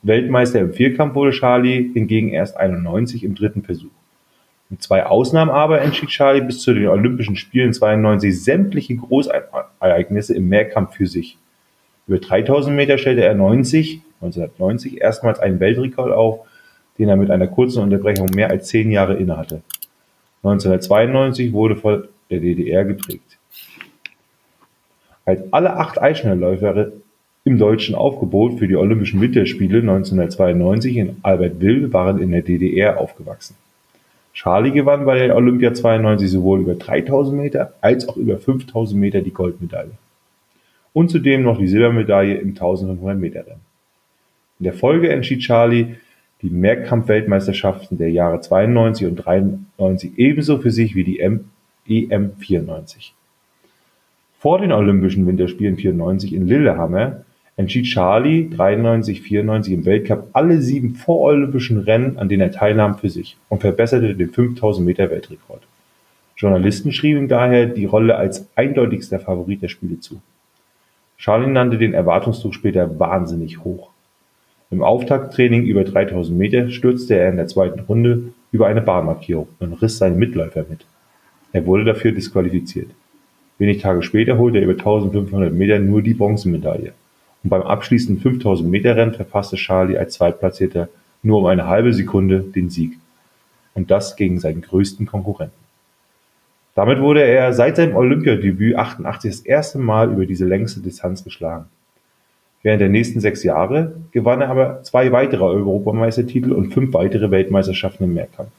Weltmeister 0.03 0.61
im 0.61 0.75
Vierkampf 0.75 1.15
wurde 1.15 1.31
Charlie 1.31 1.91
hingegen 1.95 2.29
erst 2.29 2.59
91 2.59 3.25
im 3.25 3.35
dritten 3.35 3.63
Versuch. 3.63 3.91
Mit 4.71 4.83
zwei 4.83 5.07
Ausnahmen 5.07 5.51
aber 5.51 5.83
entschied 5.83 6.09
Charlie 6.09 6.41
bis 6.41 6.61
zu 6.61 6.73
den 6.75 6.89
Olympischen 6.89 7.37
Spielen 7.37 7.73
92 7.73 8.43
sämtliche 8.43 8.97
Großereignisse 8.97 10.35
im 10.35 10.49
Mehrkampf 10.49 10.97
für 10.97 11.07
sich. 11.07 11.39
Über 12.07 12.19
3000 12.19 12.75
Meter 12.75 12.99
stellte 12.99 13.25
er 13.25 13.35
90, 13.35 14.01
1990 14.21 15.01
erstmals 15.01 15.39
einen 15.39 15.61
Weltrekord 15.61 16.13
auf, 16.13 16.41
den 16.99 17.09
er 17.09 17.17
mit 17.17 17.31
einer 17.31 17.47
kurzen 17.47 17.83
Unterbrechung 17.83 18.31
mehr 18.31 18.51
als 18.51 18.69
zehn 18.69 18.91
Jahre 18.91 19.15
innehatte. 19.15 19.63
1992 20.43 21.53
wurde 21.53 21.77
vor 21.77 22.05
der 22.31 22.41
DDR 22.41 22.85
geprägt. 22.85 23.39
Als 25.25 25.41
alle 25.53 25.77
acht 25.77 26.01
Eisschnellläufer 26.01 26.93
im 27.45 27.59
deutschen 27.59 27.95
Aufgebot 27.95 28.59
für 28.59 28.69
die 28.69 28.77
Olympischen 28.77 29.21
Winterspiele 29.21 29.81
1992 29.81 30.97
in 30.97 31.17
Albertville 31.23 31.93
waren 31.93 32.21
in 32.21 32.31
der 32.31 32.43
DDR 32.43 32.99
aufgewachsen. 32.99 33.57
Charlie 34.35 34.73
gewann 34.73 35.05
bei 35.05 35.27
der 35.27 35.37
Olympia 35.37 35.73
92 35.73 36.29
sowohl 36.29 36.61
über 36.61 36.75
3000 36.75 37.37
Meter 37.41 37.75
als 37.81 38.09
auch 38.09 38.17
über 38.17 38.37
5000 38.37 39.01
Meter 39.01 39.23
die 39.23 39.33
Goldmedaille. 39.33 39.93
Und 40.93 41.11
zudem 41.11 41.43
noch 41.43 41.59
die 41.59 41.69
Silbermedaille 41.69 42.35
im 42.35 42.49
1500 42.49 43.19
Meter 43.19 43.47
Rennen. 43.47 43.61
In 44.59 44.65
der 44.65 44.73
Folge 44.75 45.09
entschied 45.09 45.41
Charlie 45.41 45.97
die 46.43 46.51
Mehrkampf-Weltmeisterschaften 46.51 47.97
der 47.97 48.11
Jahre 48.11 48.41
92 48.41 49.07
und 49.07 49.17
93 49.17 50.19
ebenso 50.19 50.59
für 50.59 50.71
sich 50.71 50.95
wie 50.95 51.05
die 51.05 51.21
EM 51.21 52.33
94. 52.39 53.15
Vor 54.39 54.59
den 54.59 54.73
Olympischen 54.73 55.27
Winterspielen 55.27 55.77
94 55.77 56.35
in 56.35 56.47
Lillehammer 56.47 57.24
entschied 57.57 57.87
Charlie 57.87 58.51
93, 58.51 59.23
94 59.23 59.75
im 59.75 59.85
Weltcup 59.85 60.29
alle 60.33 60.61
sieben 60.61 60.95
vorolympischen 60.95 61.79
Rennen, 61.79 62.19
an 62.19 62.29
denen 62.29 62.43
er 62.43 62.51
teilnahm, 62.51 62.99
für 62.99 63.09
sich 63.09 63.37
und 63.49 63.61
verbesserte 63.61 64.15
den 64.15 64.31
5000 64.31 64.85
Meter 64.85 65.11
Weltrekord. 65.11 65.63
Journalisten 66.37 66.93
schrieben 66.93 67.23
ihm 67.23 67.29
daher 67.29 67.67
die 67.67 67.85
Rolle 67.85 68.17
als 68.17 68.49
eindeutigster 68.57 69.21
Favorit 69.21 69.63
der 69.63 69.69
Spiele 69.69 70.01
zu. 70.01 70.21
Charlie 71.17 71.51
nannte 71.51 71.79
den 71.79 71.95
Erwartungsdruck 71.95 72.55
später 72.55 72.99
wahnsinnig 72.99 73.63
hoch. 73.63 73.91
Im 74.71 74.83
Auftakttraining 74.83 75.63
über 75.63 75.85
3000 75.85 76.37
Meter 76.37 76.69
stürzte 76.71 77.17
er 77.17 77.31
in 77.31 77.37
der 77.37 77.47
zweiten 77.47 77.81
Runde 77.81 78.33
über 78.51 78.67
eine 78.67 78.81
Bahnmarkierung 78.81 79.47
und 79.61 79.75
riss 79.75 79.99
seinen 79.99 80.19
Mitläufer 80.19 80.65
mit. 80.69 80.85
Er 81.53 81.67
wurde 81.67 81.85
dafür 81.85 82.11
disqualifiziert. 82.11 82.91
Wenig 83.59 83.81
Tage 83.81 84.03
später 84.03 84.37
holte 84.39 84.59
er 84.59 84.65
über 84.65 84.73
1500 84.73 85.53
Meter 85.53 85.79
nur 85.79 86.03
die 86.03 86.15
Bronzemedaille. 86.15 86.93
Und 87.45 87.51
beim 87.51 87.63
abschließenden 87.63 88.23
5000 88.23 88.69
Meter 88.69 88.97
Rennen 88.97 89.15
verpasste 89.15 89.57
Charlie 89.57 89.99
als 89.99 90.15
Zweitplatzierter 90.15 90.89
nur 91.23 91.39
um 91.39 91.47
eine 91.47 91.67
halbe 91.67 91.93
Sekunde 91.93 92.41
den 92.41 92.71
Sieg. 92.71 92.99
Und 93.75 93.91
das 93.91 94.17
gegen 94.17 94.41
seinen 94.41 94.63
größten 94.63 95.07
Konkurrenten. 95.07 95.65
Damit 96.75 97.01
wurde 97.01 97.23
er 97.23 97.53
seit 97.53 97.77
seinem 97.77 97.95
Olympiadebüt 97.95 98.77
88 98.77 99.31
das 99.31 99.41
erste 99.41 99.79
Mal 99.79 100.11
über 100.13 100.27
diese 100.27 100.45
längste 100.45 100.81
Distanz 100.81 101.23
geschlagen. 101.23 101.67
Während 102.63 102.81
der 102.81 102.89
nächsten 102.89 103.21
sechs 103.21 103.43
Jahre 103.45 103.95
gewann 104.11 104.41
er 104.41 104.49
aber 104.49 104.83
zwei 104.83 105.13
weitere 105.13 105.45
Europameistertitel 105.45 106.53
und 106.53 106.73
fünf 106.73 106.95
weitere 106.95 107.31
Weltmeisterschaften 107.31 108.05
im 108.05 108.15
Mehrkampf. 108.15 108.51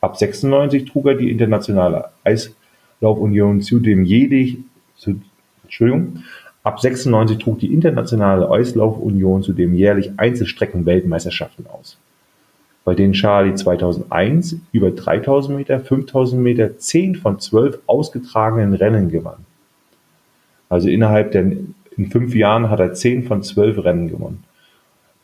Ab 0.00 0.16
96 0.16 0.86
trug 0.86 1.06
er 1.06 1.14
die 1.14 1.30
Internationale 1.30 2.06
Eislaufunion 2.24 3.60
zudem 3.60 4.04
jede, 4.04 4.56
zu, 4.96 5.20
Entschuldigung, 5.62 6.24
ab 6.62 6.80
96 6.80 7.38
trug 7.38 7.58
die 7.58 7.72
Internationale 7.72 8.50
Eislaufunion 8.50 9.42
zudem 9.42 9.74
jährlich 9.74 10.12
Einzelstrecken-Weltmeisterschaften 10.16 11.66
aus, 11.66 11.98
bei 12.84 12.94
denen 12.94 13.12
Charlie 13.12 13.54
2001 13.54 14.56
über 14.72 14.90
3000 14.90 15.56
Meter, 15.56 15.80
5000 15.80 16.42
Meter 16.42 16.78
10 16.78 17.16
von 17.16 17.38
12 17.40 17.80
ausgetragenen 17.86 18.74
Rennen 18.74 19.10
gewann. 19.10 19.44
Also 20.68 20.88
innerhalb 20.88 21.32
der 21.32 21.52
in 21.96 22.10
fünf 22.10 22.34
Jahren 22.34 22.70
hat 22.70 22.80
er 22.80 22.94
zehn 22.94 23.24
von 23.24 23.42
zwölf 23.42 23.82
Rennen 23.84 24.08
gewonnen 24.08 24.44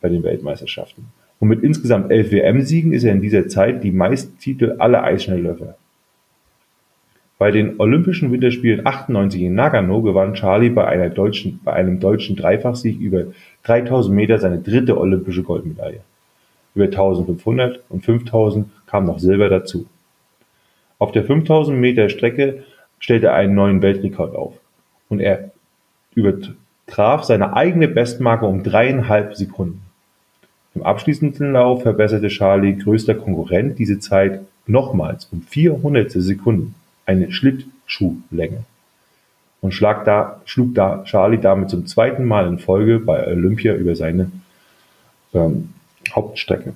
bei 0.01 0.09
den 0.09 0.23
Weltmeisterschaften. 0.23 1.07
Und 1.39 1.47
mit 1.47 1.63
insgesamt 1.63 2.11
elf 2.11 2.31
WM-Siegen 2.31 2.93
ist 2.93 3.03
er 3.03 3.13
in 3.13 3.21
dieser 3.21 3.47
Zeit 3.47 3.83
die 3.83 3.91
meisten 3.91 4.37
Titel 4.39 4.75
aller 4.77 5.03
Eisschnellläufer. 5.03 5.75
Bei 7.39 7.51
den 7.51 7.79
Olympischen 7.79 8.33
Winterspielen 8.33 8.85
98 8.85 9.41
in 9.43 9.55
Nagano 9.55 10.01
gewann 10.01 10.33
Charlie 10.33 10.69
bei, 10.69 10.85
einem 10.85 11.99
deutschen 12.01 12.35
Dreifachsieg 12.35 12.99
über 12.99 13.27
3000 13.63 14.13
Meter 14.13 14.39
seine 14.39 14.59
dritte 14.59 14.97
olympische 14.99 15.43
Goldmedaille. 15.43 16.01
Über 16.75 16.85
1500 16.85 17.79
und 17.87 18.03
5000 18.03 18.67
kam 18.87 19.05
noch 19.05 19.19
Silber 19.19 19.47
dazu. 19.47 19.85
Auf 20.97 21.13
der 21.13 21.23
5000 21.23 21.79
Meter 21.79 22.09
Strecke 22.09 22.65
stellte 22.99 23.27
er 23.27 23.35
einen 23.35 23.55
neuen 23.55 23.81
Weltrekord 23.81 24.35
auf 24.35 24.55
und 25.07 25.21
er 25.21 25.51
übertraf 26.15 27.23
seine 27.23 27.55
eigene 27.55 27.87
Bestmarke 27.87 28.47
um 28.47 28.63
dreieinhalb 28.63 29.37
Sekunden. 29.37 29.81
Im 30.75 30.83
abschließenden 30.83 31.53
Lauf 31.53 31.83
verbesserte 31.83 32.27
Charlie 32.27 32.75
größter 32.75 33.15
Konkurrent 33.15 33.79
diese 33.79 33.99
Zeit 33.99 34.41
nochmals 34.67 35.29
um 35.31 35.41
vier 35.41 35.81
Hundertstel 35.81 36.21
Sekunden, 36.21 36.75
eine 37.09 37.31
Schlittschuhlänge, 37.31 38.63
und 39.61 39.73
schlag 39.73 40.05
da, 40.05 40.41
schlug 40.45 40.73
da 40.73 41.03
Charlie 41.03 41.37
damit 41.37 41.69
zum 41.69 41.85
zweiten 41.85 42.23
Mal 42.23 42.47
in 42.47 42.59
Folge 42.59 42.99
bei 42.99 43.27
Olympia 43.27 43.73
über 43.73 43.93
seine 43.95 44.31
ähm, 45.33 45.73
Hauptstrecke. 46.11 46.73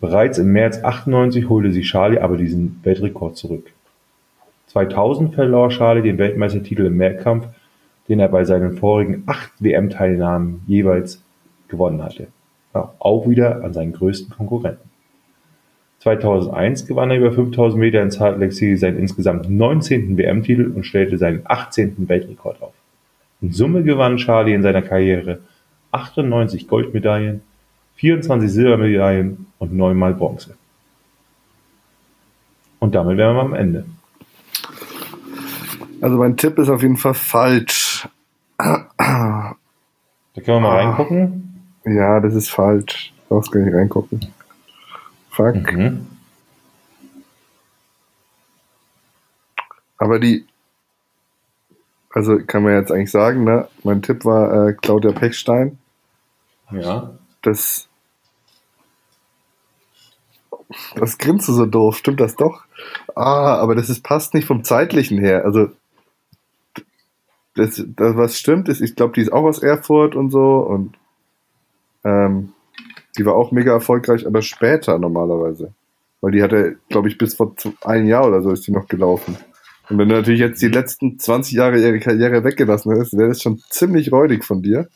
Bereits 0.00 0.38
im 0.38 0.52
März 0.52 0.82
98 0.82 1.48
holte 1.48 1.70
sich 1.72 1.88
Charlie 1.88 2.18
aber 2.18 2.36
diesen 2.36 2.80
Weltrekord 2.82 3.36
zurück. 3.36 3.70
2000 4.66 5.36
verlor 5.36 5.68
Charlie 5.68 6.02
den 6.02 6.18
Weltmeistertitel 6.18 6.86
im 6.86 6.96
Mehrkampf 6.96 7.46
den 8.08 8.20
er 8.20 8.28
bei 8.28 8.44
seinen 8.44 8.76
vorigen 8.76 9.22
acht 9.26 9.52
WM-Teilnahmen 9.60 10.62
jeweils 10.66 11.22
gewonnen 11.68 12.02
hatte, 12.02 12.28
auch 12.72 13.28
wieder 13.28 13.64
an 13.64 13.72
seinen 13.72 13.92
größten 13.92 14.34
Konkurrenten. 14.34 14.90
2001 16.04 16.84
gewann 16.86 17.10
er 17.10 17.16
über 17.16 17.32
5000 17.32 17.80
Meter 17.80 18.02
in 18.02 18.10
Salt 18.10 18.38
Lake 18.38 18.52
City 18.52 18.76
seinen 18.76 18.98
insgesamt 18.98 19.48
19. 19.48 20.18
WM-Titel 20.18 20.70
und 20.74 20.84
stellte 20.84 21.16
seinen 21.16 21.40
18. 21.44 22.08
Weltrekord 22.08 22.60
auf. 22.62 22.74
In 23.40 23.52
Summe 23.52 23.82
gewann 23.82 24.18
Charlie 24.18 24.52
in 24.52 24.62
seiner 24.62 24.82
Karriere 24.82 25.40
98 25.92 26.68
Goldmedaillen, 26.68 27.40
24 27.96 28.50
Silbermedaillen 28.50 29.46
und 29.58 29.72
9 29.72 29.96
Mal 29.96 30.12
Bronze. 30.14 30.54
Und 32.80 32.94
damit 32.94 33.16
wären 33.16 33.36
wir 33.36 33.42
am 33.42 33.54
Ende. 33.54 33.86
Also 36.02 36.16
mein 36.18 36.36
Tipp 36.36 36.58
ist 36.58 36.68
auf 36.68 36.82
jeden 36.82 36.98
Fall 36.98 37.14
falsch. 37.14 38.06
Da 38.58 39.54
können 40.34 40.46
wir 40.46 40.60
mal 40.60 40.70
Ah. 40.80 40.84
reingucken. 40.90 41.62
Ja, 41.86 42.20
das 42.20 42.34
ist 42.34 42.50
falsch. 42.50 43.14
Du 43.28 43.36
brauchst 43.36 43.50
gar 43.52 43.60
nicht 43.62 43.74
reingucken. 43.74 44.20
Fuck. 45.34 45.72
Mhm. 45.72 46.06
Aber 49.98 50.20
die, 50.20 50.46
also 52.10 52.38
kann 52.38 52.62
man 52.62 52.74
jetzt 52.74 52.92
eigentlich 52.92 53.10
sagen, 53.10 53.42
ne? 53.42 53.68
Mein 53.82 54.02
Tipp 54.02 54.24
war 54.24 54.68
äh, 54.68 54.72
Claudia 54.74 55.10
Pechstein. 55.10 55.78
Ja. 56.70 57.18
Das, 57.42 57.88
das 60.94 61.18
grinst 61.18 61.48
du 61.48 61.52
so 61.52 61.66
doof. 61.66 61.96
Stimmt 61.96 62.20
das 62.20 62.36
doch? 62.36 62.64
Ah, 63.16 63.56
aber 63.56 63.74
das 63.74 63.90
ist, 63.90 64.04
passt 64.04 64.34
nicht 64.34 64.46
vom 64.46 64.62
zeitlichen 64.62 65.18
her. 65.18 65.44
Also, 65.44 65.70
das, 67.54 67.82
das 67.84 68.16
was 68.16 68.38
stimmt 68.38 68.68
ist, 68.68 68.80
ich 68.80 68.94
glaube, 68.94 69.14
die 69.14 69.20
ist 69.20 69.32
auch 69.32 69.44
aus 69.44 69.62
Erfurt 69.62 70.14
und 70.14 70.30
so 70.30 70.58
und 70.58 70.96
ähm, 72.04 72.52
die 73.16 73.24
war 73.26 73.34
auch 73.34 73.52
mega 73.52 73.72
erfolgreich, 73.72 74.26
aber 74.26 74.42
später 74.42 74.98
normalerweise. 74.98 75.72
Weil 76.20 76.32
die 76.32 76.42
hatte, 76.42 76.76
glaube 76.88 77.08
ich, 77.08 77.18
bis 77.18 77.34
vor 77.34 77.54
ein 77.82 78.06
Jahr 78.06 78.26
oder 78.26 78.42
so 78.42 78.50
ist 78.50 78.66
die 78.66 78.72
noch 78.72 78.88
gelaufen. 78.88 79.36
Und 79.90 79.98
wenn 79.98 80.08
du 80.08 80.14
natürlich 80.14 80.40
jetzt 80.40 80.62
die 80.62 80.68
letzten 80.68 81.18
20 81.18 81.52
Jahre 81.52 81.78
ihre 81.78 82.00
Karriere 82.00 82.42
weggelassen 82.44 82.92
hättest, 82.92 83.16
wäre 83.16 83.28
das 83.28 83.42
schon 83.42 83.58
ziemlich 83.68 84.10
räudig 84.10 84.44
von 84.44 84.62
dir. 84.62 84.88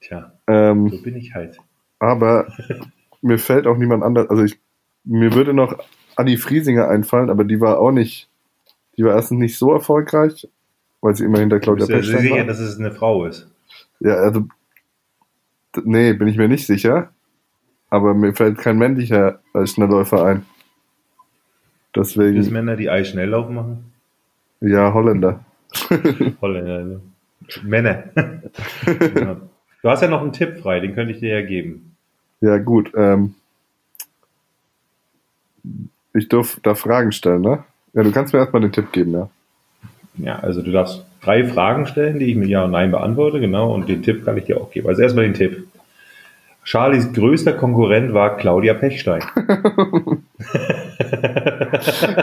Tja, 0.00 0.32
Ähm, 0.46 0.88
so 0.90 1.02
bin 1.02 1.16
ich 1.16 1.34
halt. 1.34 1.58
aber 1.98 2.46
mir 3.22 3.38
fällt 3.38 3.66
auch 3.66 3.76
niemand 3.76 4.02
anders. 4.04 4.30
Also 4.30 4.44
ich, 4.44 4.58
mir 5.04 5.32
würde 5.34 5.52
noch 5.54 5.78
Annie 6.16 6.38
Friesinger 6.38 6.88
einfallen, 6.88 7.30
aber 7.30 7.44
die 7.44 7.60
war 7.60 7.80
auch 7.80 7.90
nicht, 7.90 8.28
die 8.96 9.04
war 9.04 9.14
erstens 9.16 9.38
nicht 9.40 9.58
so 9.58 9.72
erfolgreich, 9.72 10.48
weil 11.00 11.16
sie 11.16 11.24
immer 11.24 11.40
hinter 11.40 11.58
Claudia 11.58 11.86
Bist 11.86 11.90
du 11.90 11.94
dir 11.94 12.00
Pechstein 12.02 12.22
sicher, 12.22 12.36
war. 12.36 12.44
dass 12.46 12.60
es 12.60 12.78
eine 12.78 12.92
Frau 12.92 13.24
ist? 13.24 13.50
Ja, 14.00 14.14
also, 14.14 14.44
nee, 15.84 16.12
bin 16.12 16.28
ich 16.28 16.36
mir 16.36 16.48
nicht 16.48 16.66
sicher. 16.66 17.10
Aber 17.90 18.14
mir 18.14 18.34
fällt 18.34 18.58
kein 18.58 18.78
männlicher 18.78 19.40
Schnellläufer 19.64 20.24
ein. 20.24 20.46
Gibt 21.92 22.06
es 22.06 22.14
Deswegen, 22.14 22.52
Männer, 22.52 22.76
die 22.76 22.90
Eisschnelllauf 22.90 23.48
machen? 23.50 23.92
ja, 24.60 24.92
Holländer. 24.92 25.44
Holländer. 26.40 26.84
ne? 26.84 27.00
Männer. 27.62 28.04
ja. 29.14 29.36
Du 29.82 29.90
hast 29.90 30.00
ja 30.00 30.08
noch 30.08 30.22
einen 30.22 30.32
Tipp 30.32 30.60
frei, 30.60 30.80
den 30.80 30.94
könnte 30.94 31.12
ich 31.12 31.20
dir 31.20 31.38
ja 31.38 31.46
geben. 31.46 31.94
Ja, 32.40 32.56
gut. 32.56 32.90
Ähm, 32.96 33.34
ich 36.14 36.26
darf 36.30 36.58
da 36.62 36.74
Fragen 36.74 37.12
stellen, 37.12 37.42
ne? 37.42 37.64
Ja, 37.92 38.02
du 38.02 38.10
kannst 38.10 38.32
mir 38.32 38.38
erstmal 38.38 38.62
den 38.62 38.72
Tipp 38.72 38.92
geben, 38.92 39.12
ja. 39.12 39.28
Ja, 40.16 40.38
also 40.38 40.62
du 40.62 40.72
darfst 40.72 41.04
drei 41.24 41.44
Fragen 41.44 41.86
stellen, 41.86 42.18
die 42.18 42.26
ich 42.26 42.36
mit 42.36 42.48
Ja 42.48 42.64
und 42.64 42.72
Nein 42.72 42.90
beantworte, 42.90 43.40
genau, 43.40 43.72
und 43.72 43.88
den 43.88 44.02
Tipp 44.02 44.24
kann 44.24 44.36
ich 44.36 44.44
dir 44.44 44.60
auch 44.60 44.70
geben. 44.70 44.88
Also 44.88 45.02
erstmal 45.02 45.24
den 45.24 45.34
Tipp. 45.34 45.66
Charlies 46.64 47.12
größter 47.12 47.52
Konkurrent 47.52 48.14
war 48.14 48.36
Claudia 48.38 48.72
Pechstein. 48.74 49.20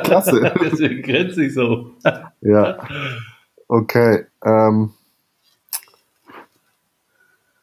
Klasse. 0.04 0.52
Deswegen 0.62 1.04
grinse 1.04 1.46
ich 1.46 1.54
so. 1.54 1.92
Ja. 2.42 2.80
Okay. 3.68 4.26
Ähm, 4.44 4.94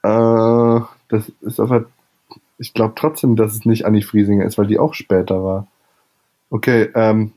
äh, 0.05 0.81
das 1.09 1.33
ist 1.41 1.59
aber. 1.59 1.87
Ich 2.61 2.75
glaube 2.75 2.95
trotzdem, 2.97 3.37
dass 3.37 3.55
es 3.55 3.65
nicht 3.65 3.85
Annie 3.85 4.03
Friesinger 4.03 4.45
ist, 4.45 4.59
weil 4.59 4.67
die 4.67 4.81
auch 4.81 4.95
später 4.95 5.45
war. 5.45 5.69
Okay, 6.51 6.91
ähm, 6.95 7.33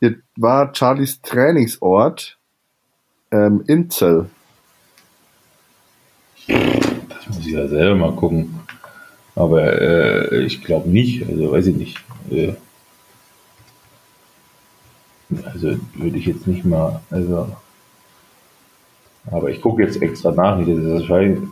hier 0.00 0.16
war 0.36 0.74
Charlies 0.74 1.22
Trainingsort 1.22 2.38
ähm, 3.30 3.62
Inzell. 3.66 4.26
Das 6.46 7.28
muss 7.28 7.46
ich 7.46 7.52
ja 7.52 7.68
selber 7.68 7.94
mal 7.94 8.16
gucken. 8.16 8.60
Aber 9.34 9.80
äh, 9.80 10.44
ich 10.44 10.62
glaube 10.62 10.88
nicht, 10.88 11.26
also 11.28 11.52
weiß 11.52 11.66
ich 11.68 11.76
nicht. 11.76 11.98
Äh, 12.30 12.54
also 15.44 15.76
würde 15.94 16.18
ich 16.18 16.26
jetzt 16.26 16.46
nicht 16.46 16.64
mal, 16.64 17.00
also. 17.10 17.54
Aber 19.30 19.50
ich 19.50 19.60
gucke 19.60 19.82
jetzt 19.82 20.02
extra 20.02 20.32
nach, 20.32 20.58
nicht, 20.58 20.70
dass 20.70 20.78
es 20.78 21.00
wahrscheinlich. 21.00 21.48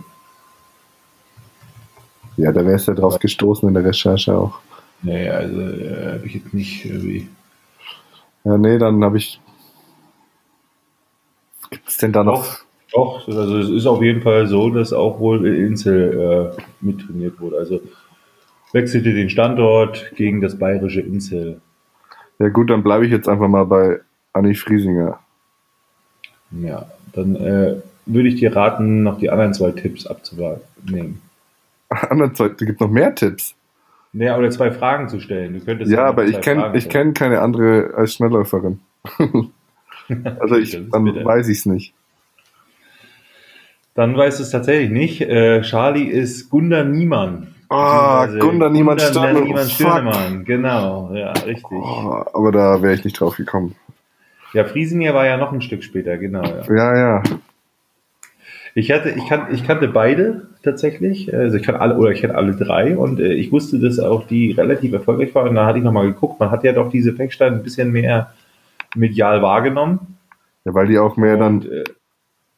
Ja, 2.37 2.53
da 2.53 2.64
wärst 2.64 2.87
du 2.87 2.93
ja 2.93 2.97
drauf 2.97 3.19
gestoßen 3.19 3.69
in 3.69 3.75
der 3.75 3.85
Recherche 3.85 4.37
auch. 4.37 4.59
Nee, 5.03 5.29
also 5.29 5.61
äh, 5.61 6.14
habe 6.14 6.27
ich 6.27 6.35
jetzt 6.35 6.55
nicht 6.55 6.85
irgendwie. 6.85 7.29
Ja, 8.45 8.59
nee, 8.59 8.79
dann 8.79 9.03
habe 9.05 9.19
ich. 9.19 9.41
Gibt 11.71 11.89
es 11.89 11.97
denn 11.99 12.13
da 12.13 12.25
noch? 12.25 12.45
Doch, 12.93 13.27
doch, 13.27 13.29
also 13.29 13.59
es 13.59 13.69
ist 13.69 13.87
auf 13.87 14.03
jeden 14.03 14.23
Fall 14.23 14.47
so, 14.47 14.71
dass 14.71 14.93
auch 14.93 15.21
wohl 15.21 15.47
Insel 15.47 16.55
äh, 16.59 16.63
mittrainiert 16.81 17.41
wurde. 17.41 17.59
Also 17.59 17.81
wechselte 18.73 19.13
den 19.13 19.31
Standort 19.31 20.13
gegen 20.17 20.41
das 20.41 20.59
bayerische 20.59 21.01
Insel. 21.01 21.61
Ja, 22.39 22.49
gut, 22.49 22.71
dann 22.71 22.83
bleibe 22.83 23.05
ich 23.05 23.13
jetzt 23.13 23.29
einfach 23.29 23.49
mal 23.49 23.65
bei 23.65 24.01
Annie 24.33 24.55
Friesinger. 24.55 25.19
Ja, 26.51 26.87
dann 27.13 27.37
äh, 27.37 27.77
würde 28.07 28.29
ich 28.29 28.37
dir 28.37 28.55
raten, 28.55 29.03
noch 29.03 29.19
die 29.19 29.31
anderen 29.31 29.53
zwei 29.53 29.73
Tipps 29.73 30.07
abzunehmen. 30.07 31.21
Andere 31.89 32.33
Zeit, 32.33 32.61
da 32.61 32.65
gibt 32.65 32.81
noch 32.81 32.91
mehr 32.91 33.15
Tipps. 33.15 33.55
Ja, 34.13 34.39
oder 34.39 34.51
zwei 34.51 34.71
Fragen 34.71 35.09
zu 35.09 35.21
stellen. 35.21 35.55
Du 35.55 35.61
könntest 35.61 35.91
Ja, 35.91 36.07
aber 36.07 36.25
zwei 36.25 36.31
ich 36.31 36.41
kenne 36.41 36.73
ich 36.75 36.89
kenn 36.89 37.13
keine 37.13 37.41
andere 37.41 37.93
als 37.95 38.15
Schnellläuferin. 38.15 38.81
also 40.40 40.57
ich, 40.57 40.79
dann 40.90 41.05
bitter. 41.05 41.25
weiß 41.25 41.49
ich 41.49 41.59
es 41.59 41.66
nicht. 41.66 41.94
Dann 43.94 44.16
weißt 44.16 44.38
du 44.38 44.44
es 44.44 44.51
tatsächlich 44.51 44.90
nicht. 44.90 45.21
Äh, 45.23 45.62
Charlie 45.62 46.05
ist 46.05 46.51
Gunda 46.51 46.85
Niemann. 46.85 47.55
Ah, 47.68 48.27
Gunda 48.27 48.71
Niemann 48.71 48.99
Stirnemann. 48.99 49.68
Stirnemann, 49.68 50.44
genau, 50.44 51.12
ja, 51.12 51.33
richtig. 51.33 51.71
Oh, 51.71 52.25
aber 52.33 52.53
da 52.53 52.81
wäre 52.81 52.94
ich 52.94 53.05
nicht 53.05 53.21
drauf 53.21 53.37
gekommen. 53.37 53.75
Ja, 54.55 54.64
Friesinger 54.64 55.12
war 55.12 55.27
ja 55.27 55.37
noch 55.37 55.53
ein 55.53 55.61
Stück 55.61 55.85
später, 55.85 56.16
genau. 56.16 56.42
Ja. 56.42 56.75
Ja, 56.75 56.97
ja. 56.97 57.23
Ich 58.75 58.92
hatte, 58.92 59.11
ich 59.11 59.27
kan, 59.29 59.49
ich 59.53 59.66
kannte 59.66 59.88
beide 59.88 60.47
tatsächlich. 60.62 61.35
Also 61.35 61.57
ich 61.57 61.64
kannte 61.64 61.81
alle 61.81 61.97
oder 61.97 62.12
ich 62.12 62.23
kannte 62.23 62.37
alle 62.37 62.55
drei 62.55 62.97
und 62.97 63.18
äh, 63.21 63.33
ich 63.33 63.51
wusste, 63.51 63.79
dass 63.81 63.99
auch 63.99 64.27
die 64.27 64.53
relativ 64.53 64.92
erfolgreich 64.92 65.35
waren. 65.35 65.49
Und 65.49 65.57
da 65.57 65.66
hatte 65.66 65.79
ich 65.79 65.85
nochmal 65.85 66.07
geguckt. 66.07 66.38
Man 66.38 66.51
hat 66.51 66.64
ja 66.64 66.73
doch 66.73 66.90
diese 66.90 67.12
Pechstein 67.12 67.55
ein 67.55 67.62
bisschen 67.62 67.90
mehr 67.90 68.33
medial 68.94 69.42
wahrgenommen. 69.42 70.18
Ja, 70.64 70.74
weil 70.74 70.87
die 70.87 70.98
auch 70.98 71.16
mehr 71.16 71.37
dann, 71.37 71.61
Und, 71.61 71.66
äh, 71.70 71.85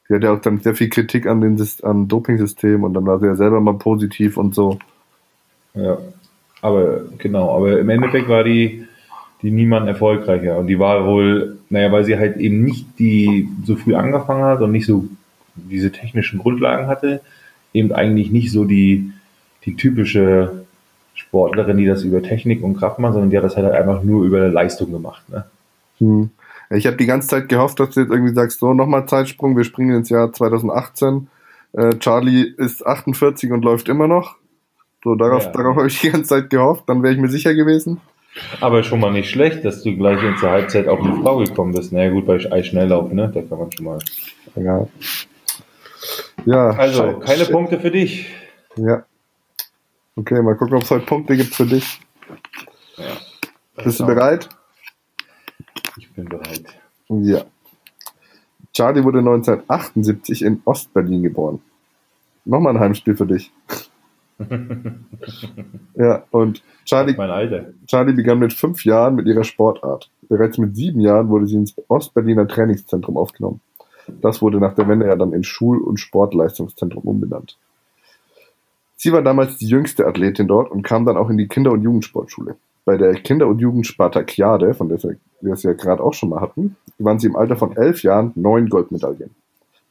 die 0.08 0.14
hat 0.14 0.24
ja 0.24 0.32
auch 0.32 0.40
dann 0.40 0.60
sehr 0.60 0.74
viel 0.74 0.88
Kritik 0.88 1.26
an 1.26 1.40
den 1.40 1.56
Sys- 1.56 1.84
am 1.84 2.08
Dopingsystem 2.08 2.82
und 2.82 2.94
dann 2.94 3.06
war 3.06 3.20
sie 3.20 3.26
ja 3.26 3.36
selber 3.36 3.60
mal 3.60 3.74
positiv 3.74 4.36
und 4.36 4.54
so. 4.54 4.78
ja, 5.74 5.98
aber 6.62 7.02
genau, 7.18 7.56
aber 7.56 7.78
im 7.78 7.88
Endeffekt 7.88 8.28
war 8.28 8.44
die, 8.44 8.86
die 9.42 9.50
niemand 9.50 9.88
erfolgreicher. 9.88 10.58
Und 10.58 10.66
die 10.66 10.78
war 10.78 11.06
wohl, 11.06 11.58
naja, 11.70 11.90
weil 11.92 12.04
sie 12.04 12.18
halt 12.18 12.36
eben 12.36 12.62
nicht 12.64 12.98
die 12.98 13.48
so 13.64 13.76
früh 13.76 13.94
angefangen 13.94 14.44
hat 14.44 14.60
und 14.60 14.72
nicht 14.72 14.86
so 14.86 15.04
diese 15.54 15.92
technischen 15.92 16.38
Grundlagen 16.38 16.86
hatte, 16.86 17.20
eben 17.72 17.92
eigentlich 17.92 18.30
nicht 18.30 18.50
so 18.52 18.64
die, 18.64 19.12
die 19.64 19.76
typische 19.76 20.64
Sportlerin, 21.14 21.78
die 21.78 21.86
das 21.86 22.02
über 22.02 22.22
Technik 22.22 22.62
und 22.62 22.76
Kraft 22.76 22.98
macht, 22.98 23.12
sondern 23.14 23.30
die 23.30 23.36
hat 23.36 23.44
das 23.44 23.56
halt 23.56 23.70
einfach 23.72 24.02
nur 24.02 24.24
über 24.24 24.48
Leistung 24.48 24.90
gemacht. 24.92 25.22
Ne? 25.28 25.44
Hm. 26.00 26.30
Ich 26.70 26.86
habe 26.86 26.96
die 26.96 27.06
ganze 27.06 27.28
Zeit 27.28 27.48
gehofft, 27.48 27.80
dass 27.80 27.90
du 27.90 28.00
jetzt 28.00 28.10
irgendwie 28.10 28.34
sagst, 28.34 28.58
so 28.60 28.74
nochmal 28.74 29.06
Zeitsprung, 29.06 29.56
wir 29.56 29.64
springen 29.64 29.94
ins 29.96 30.08
Jahr 30.08 30.32
2018. 30.32 31.28
Äh, 31.72 31.98
Charlie 31.98 32.42
ist 32.56 32.84
48 32.86 33.50
und 33.52 33.64
läuft 33.64 33.88
immer 33.88 34.06
noch. 34.08 34.36
So, 35.02 35.14
darauf, 35.14 35.44
Ja. 35.46 35.52
darauf 35.52 35.76
habe 35.76 35.86
ich 35.88 36.00
die 36.00 36.10
ganze 36.10 36.28
Zeit 36.28 36.50
gehofft, 36.50 36.84
dann 36.86 37.02
wäre 37.02 37.14
ich 37.14 37.18
mir 37.20 37.28
sicher 37.28 37.54
gewesen. 37.54 38.00
Aber 38.60 38.82
schon 38.84 39.00
mal 39.00 39.10
nicht 39.10 39.28
schlecht, 39.30 39.64
dass 39.64 39.82
du 39.82 39.96
gleich 39.96 40.22
in 40.22 40.36
zur 40.36 40.50
Halbzeit 40.50 40.86
auf 40.86 41.00
eine 41.00 41.20
Frau 41.20 41.38
gekommen 41.38 41.72
bist. 41.72 41.92
Naja 41.92 42.10
gut, 42.10 42.26
bei 42.26 42.34
Eisschnelllauf, 42.52 43.10
ne? 43.12 43.30
Da 43.34 43.42
kann 43.42 43.58
man 43.58 43.72
schon 43.72 43.86
mal. 43.86 43.98
Ja. 44.54 44.86
Ja, 46.46 46.70
Also, 46.70 47.02
schei- 47.02 47.26
keine 47.26 47.44
Punkte 47.46 47.80
für 47.80 47.90
dich. 47.90 48.26
Ja. 48.76 49.04
Okay, 50.16 50.40
mal 50.42 50.54
gucken, 50.56 50.76
ob 50.76 50.82
es 50.82 50.90
heute 50.90 51.04
Punkte 51.06 51.36
gibt 51.36 51.54
für 51.54 51.66
dich. 51.66 52.00
Ja. 52.96 53.04
Bist 53.84 53.98
du 54.00 54.06
bereit? 54.06 54.48
Ich 56.00 56.10
bin 56.14 56.24
bereit. 56.24 56.64
Ja. 57.10 57.44
Charlie 58.72 59.04
wurde 59.04 59.18
1978 59.18 60.42
in 60.42 60.62
Ostberlin 60.64 61.22
geboren. 61.22 61.60
Nochmal 62.46 62.74
ein 62.74 62.80
Heimspiel 62.80 63.14
für 63.14 63.26
dich. 63.26 63.52
ja, 65.96 66.24
und 66.30 66.62
Charlie, 66.86 67.14
Mein. 67.14 67.74
Charlie 67.86 68.14
begann 68.14 68.38
mit 68.38 68.54
fünf 68.54 68.86
Jahren 68.86 69.14
mit 69.14 69.26
ihrer 69.26 69.44
Sportart. 69.44 70.10
Bereits 70.22 70.56
mit 70.56 70.74
sieben 70.74 71.00
Jahren 71.00 71.28
wurde 71.28 71.46
sie 71.46 71.56
ins 71.56 71.74
Ostberliner 71.88 72.48
Trainingszentrum 72.48 73.18
aufgenommen. 73.18 73.60
Das 74.22 74.40
wurde 74.40 74.58
nach 74.58 74.74
der 74.74 74.88
Wende 74.88 75.06
ja 75.06 75.16
dann 75.16 75.34
in 75.34 75.44
Schul- 75.44 75.82
und 75.82 76.00
Sportleistungszentrum 76.00 77.04
umbenannt. 77.04 77.58
Sie 78.96 79.12
war 79.12 79.20
damals 79.20 79.58
die 79.58 79.68
jüngste 79.68 80.06
Athletin 80.06 80.48
dort 80.48 80.70
und 80.70 80.80
kam 80.80 81.04
dann 81.04 81.18
auch 81.18 81.28
in 81.28 81.36
die 81.36 81.48
Kinder- 81.48 81.72
und 81.72 81.82
Jugendsportschule. 81.82 82.56
Bei 82.86 82.96
der 82.96 83.12
Kinder- 83.16 83.48
und 83.48 83.58
Jugend-Spartakiade, 83.58 84.72
von 84.72 84.88
der 84.88 84.98
wir 85.40 85.48
wir 85.48 85.55
es 85.55 85.62
ja 85.62 85.72
gerade 85.72 86.03
auch 86.03 86.14
schon 86.14 86.29
mal 86.29 86.40
hatten, 86.40 86.76
gewann 86.98 87.18
sie 87.18 87.26
im 87.26 87.37
Alter 87.37 87.57
von 87.57 87.76
elf 87.76 88.03
Jahren 88.03 88.33
neun 88.35 88.68
Goldmedaillen. 88.68 89.35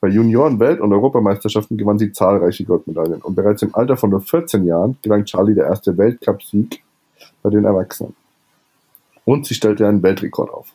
Bei 0.02 0.08
Junioren-, 0.08 0.60
Welt- 0.60 0.80
und 0.80 0.94
Europameisterschaften 0.94 1.78
gewann 1.78 2.00
sie 2.00 2.12
zahlreiche 2.12 2.64
Goldmedaillen 2.64 3.22
und 3.22 3.36
bereits 3.36 3.62
im 3.62 3.76
Alter 3.76 3.98
von 3.98 4.12
nur 4.12 4.22
14 4.22 4.66
Jahren 4.66 4.98
gelang 5.02 5.26
Charlie 5.26 5.56
der 5.56 5.66
erste 5.66 5.98
Weltcupsieg 5.98 6.82
bei 7.44 7.50
den 7.50 7.66
Erwachsenen. 7.66 8.16
Und 9.26 9.46
sie 9.46 9.56
stellte 9.56 9.88
einen 9.88 10.02
Weltrekord 10.02 10.52
auf. 10.52 10.74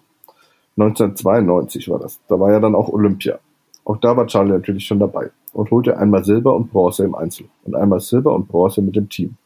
1992 0.77 1.89
war 1.89 2.01
das. 2.01 2.21
Da 2.29 2.39
war 2.39 2.53
ja 2.53 2.61
dann 2.61 2.75
auch 2.75 2.89
Olympia. 2.89 3.39
Auch 3.85 3.97
da 3.97 4.17
war 4.17 4.27
Charlie 4.27 4.53
natürlich 4.53 4.87
schon 4.87 4.99
dabei 4.99 5.31
und 5.53 5.71
holte 5.71 5.97
einmal 5.97 6.25
Silber 6.25 6.55
und 6.55 6.71
Bronze 6.71 7.05
im 7.05 7.15
Einzel 7.15 7.47
und 7.65 7.75
einmal 7.75 8.01
Silber 8.01 8.35
und 8.35 8.49
Bronze 8.49 8.83
mit 8.83 8.97
dem 8.97 9.09
Team. 9.09 9.37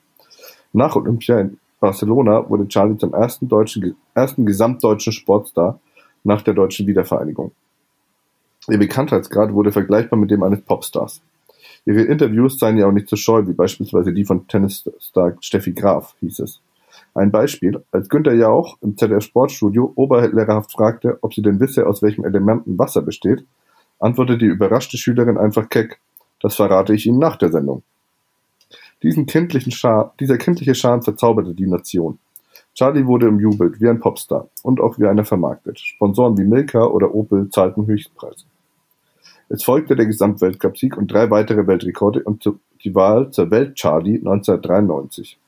Nach 0.72 0.96
Olympia 0.96 1.40
in 1.40 1.58
Barcelona 1.80 2.48
wurde 2.48 2.68
Charlie 2.68 2.96
zum 2.96 3.14
ersten, 3.14 3.48
deutschen, 3.48 3.96
ersten 4.14 4.44
gesamtdeutschen 4.44 5.12
Sportstar 5.12 5.80
nach 6.24 6.42
der 6.42 6.54
deutschen 6.54 6.86
Wiedervereinigung. 6.86 7.52
Ihr 8.68 8.78
Bekanntheitsgrad 8.78 9.52
wurde 9.52 9.72
vergleichbar 9.72 10.18
mit 10.18 10.30
dem 10.30 10.42
eines 10.42 10.60
Popstars. 10.60 11.22
Ihre 11.86 12.02
Interviews 12.02 12.58
seien 12.58 12.76
ja 12.76 12.86
auch 12.86 12.92
nicht 12.92 13.08
so 13.08 13.16
scheu, 13.16 13.46
wie 13.46 13.54
beispielsweise 13.54 14.12
die 14.12 14.24
von 14.24 14.46
Tennisstar 14.46 15.36
Steffi 15.40 15.72
Graf, 15.72 16.14
hieß 16.20 16.40
es. 16.40 16.60
Ein 17.14 17.30
Beispiel, 17.30 17.82
als 17.92 18.08
Günther 18.08 18.34
Jauch 18.34 18.76
im 18.82 18.96
ZDF 18.96 19.24
Sportstudio 19.24 19.92
oberlehrerhaft 19.94 20.72
fragte, 20.72 21.18
ob 21.22 21.32
sie 21.32 21.42
denn 21.42 21.60
wisse, 21.60 21.86
aus 21.86 22.02
welchem 22.02 22.24
Elementen 22.24 22.78
Wasser 22.78 23.02
besteht, 23.02 23.44
antwortete 23.98 24.38
die 24.38 24.46
überraschte 24.46 24.98
Schülerin 24.98 25.38
einfach 25.38 25.68
keck, 25.68 26.00
das 26.40 26.56
verrate 26.56 26.94
ich 26.94 27.06
Ihnen 27.06 27.18
nach 27.18 27.36
der 27.36 27.50
Sendung. 27.50 27.82
Diesen 29.02 29.26
kindlichen 29.26 29.72
Schar, 29.72 30.14
dieser 30.18 30.38
kindliche 30.38 30.74
Charme 30.74 31.02
verzauberte 31.02 31.54
die 31.54 31.66
Nation. 31.66 32.18
Charlie 32.74 33.06
wurde 33.06 33.28
umjubelt 33.28 33.80
wie 33.80 33.88
ein 33.88 34.00
Popstar 34.00 34.48
und 34.62 34.80
auch 34.80 34.98
wie 34.98 35.06
einer 35.06 35.24
vermarktet. 35.24 35.78
Sponsoren 35.78 36.36
wie 36.36 36.44
Milka 36.44 36.84
oder 36.84 37.14
Opel 37.14 37.48
zahlten 37.50 37.86
Höchstpreise. 37.86 38.44
Es 39.48 39.64
folgte 39.64 39.96
der 39.96 40.06
Gesamtweltcupsieg 40.06 40.96
und 40.96 41.12
drei 41.12 41.30
weitere 41.30 41.66
Weltrekorde 41.66 42.22
und 42.22 42.44
die 42.84 42.94
Wahl 42.94 43.30
zur 43.30 43.50
Welt-Charlie 43.50 44.18
1993. 44.18 45.38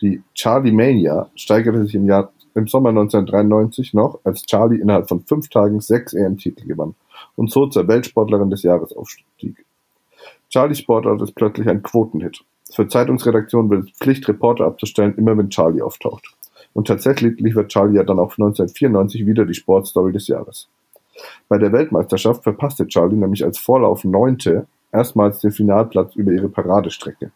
Die 0.00 0.22
Charlie 0.34 0.72
Mania 0.72 1.30
steigerte 1.34 1.84
sich 1.84 1.94
im, 1.94 2.06
Jahr, 2.06 2.32
im 2.54 2.68
Sommer 2.68 2.90
1993 2.90 3.94
noch, 3.94 4.20
als 4.22 4.44
Charlie 4.44 4.80
innerhalb 4.80 5.08
von 5.08 5.20
fünf 5.20 5.48
Tagen 5.48 5.80
sechs 5.80 6.12
EM-Titel 6.12 6.66
gewann 6.66 6.94
und 7.36 7.50
so 7.50 7.66
zur 7.66 7.88
Weltsportlerin 7.88 8.50
des 8.50 8.62
Jahres 8.62 8.92
aufstieg. 8.92 9.64
Charlies 10.50 10.78
Sportart 10.78 11.20
ist 11.22 11.34
plötzlich 11.34 11.68
ein 11.68 11.82
Quotenhit. 11.82 12.44
Für 12.74 12.86
Zeitungsredaktionen 12.86 13.70
wird 13.70 13.84
es 13.84 13.98
Pflicht, 13.98 14.28
Reporter 14.28 14.66
abzustellen, 14.66 15.14
immer 15.16 15.36
wenn 15.36 15.50
Charlie 15.50 15.82
auftaucht. 15.82 16.34
Und 16.74 16.86
tatsächlich 16.86 17.40
liefert 17.40 17.68
Charlie 17.68 17.96
ja 17.96 18.04
dann 18.04 18.18
auch 18.18 18.32
1994 18.32 19.26
wieder 19.26 19.44
die 19.44 19.54
Sportstory 19.54 20.12
des 20.12 20.28
Jahres. 20.28 20.68
Bei 21.48 21.58
der 21.58 21.72
Weltmeisterschaft 21.72 22.44
verpasste 22.44 22.86
Charlie 22.86 23.16
nämlich 23.16 23.44
als 23.44 23.58
Vorlauf 23.58 24.04
Neunte 24.04 24.66
erstmals 24.92 25.40
den 25.40 25.50
Finalplatz 25.50 26.14
über 26.14 26.32
ihre 26.32 26.48
Paradestrecke. 26.48 27.32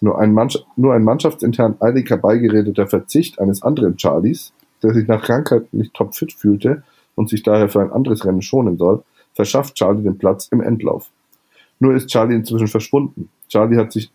Nur 0.00 0.18
ein, 0.18 0.34
Mannschaft, 0.34 0.66
nur 0.76 0.92
ein 0.92 1.04
mannschaftsintern 1.04 1.76
eilig 1.80 2.10
herbeigeredeter 2.10 2.86
Verzicht 2.86 3.40
eines 3.40 3.62
anderen 3.62 3.98
Charlies, 3.98 4.52
der 4.82 4.92
sich 4.92 5.08
nach 5.08 5.22
Krankheit 5.22 5.72
nicht 5.72 5.94
topfit 5.94 6.32
fühlte 6.32 6.82
und 7.14 7.30
sich 7.30 7.42
daher 7.42 7.68
für 7.68 7.80
ein 7.80 7.92
anderes 7.92 8.24
Rennen 8.26 8.42
schonen 8.42 8.76
soll, 8.76 9.02
verschafft 9.32 9.74
Charlie 9.76 10.02
den 10.02 10.18
Platz 10.18 10.48
im 10.48 10.60
Endlauf. 10.60 11.08
Nur 11.78 11.94
ist 11.94 12.08
Charlie 12.08 12.34
inzwischen 12.34 12.68
verschwunden. 12.68 13.30
Charlie 13.48 13.78
hat 13.78 13.92
sich 13.92 14.10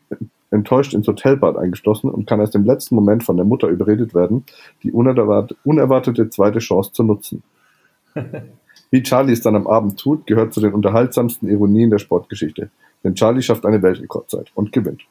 enttäuscht 0.52 0.94
ins 0.94 1.08
Hotelbad 1.08 1.58
eingeschlossen 1.58 2.10
und 2.10 2.28
kann 2.28 2.40
erst 2.40 2.56
im 2.56 2.66
letzten 2.66 2.96
Moment 2.96 3.24
von 3.24 3.38
der 3.38 3.46
Mutter 3.46 3.68
überredet 3.68 4.14
werden, 4.14 4.46
die 4.84 4.92
unerwartete 4.92 6.30
zweite 6.30 6.60
Chance 6.60 6.92
zu 6.92 7.04
nutzen. 7.04 7.44
Wie 8.92 9.04
Charlie 9.04 9.34
es 9.34 9.42
dann 9.42 9.56
am 9.56 9.68
Abend 9.68 9.98
tut, 10.00 10.28
gehört 10.28 10.54
zu 10.54 10.60
den 10.60 10.74
unterhaltsamsten 10.74 11.50
Ironien 11.50 11.90
der 11.90 12.00
Sportgeschichte. 12.00 12.70
Denn 13.04 13.16
Charlie 13.16 13.42
schafft 13.42 13.66
eine 13.66 13.82
Weltrekordzeit 13.82 14.52
und 14.54 14.72
gewinnt. 14.74 15.04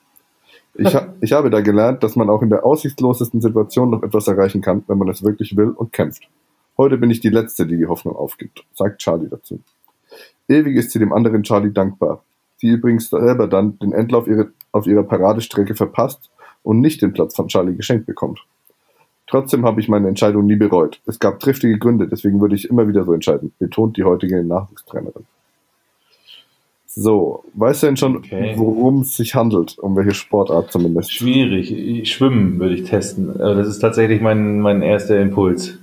Ich, 0.74 0.94
ha 0.94 1.12
ich 1.20 1.32
habe 1.32 1.50
da 1.50 1.60
gelernt, 1.60 2.02
dass 2.02 2.14
man 2.14 2.30
auch 2.30 2.42
in 2.42 2.50
der 2.50 2.64
aussichtslosesten 2.64 3.40
Situation 3.40 3.90
noch 3.90 4.02
etwas 4.02 4.28
erreichen 4.28 4.60
kann, 4.60 4.84
wenn 4.86 4.98
man 4.98 5.08
es 5.08 5.24
wirklich 5.24 5.56
will 5.56 5.70
und 5.70 5.92
kämpft. 5.92 6.28
Heute 6.76 6.98
bin 6.98 7.10
ich 7.10 7.20
die 7.20 7.30
Letzte, 7.30 7.66
die 7.66 7.76
die 7.76 7.86
Hoffnung 7.86 8.16
aufgibt, 8.16 8.64
sagt 8.74 9.00
Charlie 9.00 9.28
dazu. 9.28 9.60
Ewig 10.48 10.76
ist 10.76 10.92
sie 10.92 10.98
dem 10.98 11.12
anderen 11.12 11.42
Charlie 11.42 11.72
dankbar, 11.72 12.22
die 12.62 12.68
übrigens 12.68 13.10
selber 13.10 13.48
dann 13.48 13.78
den 13.78 13.92
Endlauf 13.92 14.26
ihre, 14.26 14.52
auf 14.72 14.86
ihrer 14.86 15.02
Paradestrecke 15.02 15.74
verpasst 15.74 16.30
und 16.62 16.80
nicht 16.80 17.02
den 17.02 17.12
Platz 17.12 17.34
von 17.34 17.48
Charlie 17.48 17.74
geschenkt 17.76 18.06
bekommt. 18.06 18.40
Trotzdem 19.26 19.64
habe 19.64 19.80
ich 19.80 19.88
meine 19.88 20.08
Entscheidung 20.08 20.46
nie 20.46 20.56
bereut. 20.56 21.00
Es 21.06 21.18
gab 21.20 21.38
triftige 21.38 21.78
Gründe, 21.78 22.08
deswegen 22.08 22.40
würde 22.40 22.56
ich 22.56 22.68
immer 22.68 22.88
wieder 22.88 23.04
so 23.04 23.12
entscheiden, 23.12 23.52
betont 23.60 23.96
die 23.96 24.04
heutige 24.04 24.42
Nachwuchstrainerin. 24.42 25.24
So, 26.86 27.44
weißt 27.54 27.82
du 27.82 27.86
denn 27.86 27.96
schon, 27.96 28.16
Okay. 28.16 28.54
worum 28.56 29.02
es 29.02 29.16
sich 29.16 29.36
handelt? 29.36 29.78
Um 29.78 29.94
welche 29.96 30.12
Sportart 30.14 30.72
zumindest? 30.72 31.12
Schwierig. 31.12 32.12
Schwimmen 32.12 32.58
würde 32.58 32.74
ich 32.74 32.82
testen. 32.82 33.30
Aber 33.40 33.54
Das 33.54 33.68
ist 33.68 33.78
tatsächlich 33.78 34.20
mein, 34.20 34.60
mein 34.60 34.82
erster 34.82 35.20
Impuls. 35.20 35.78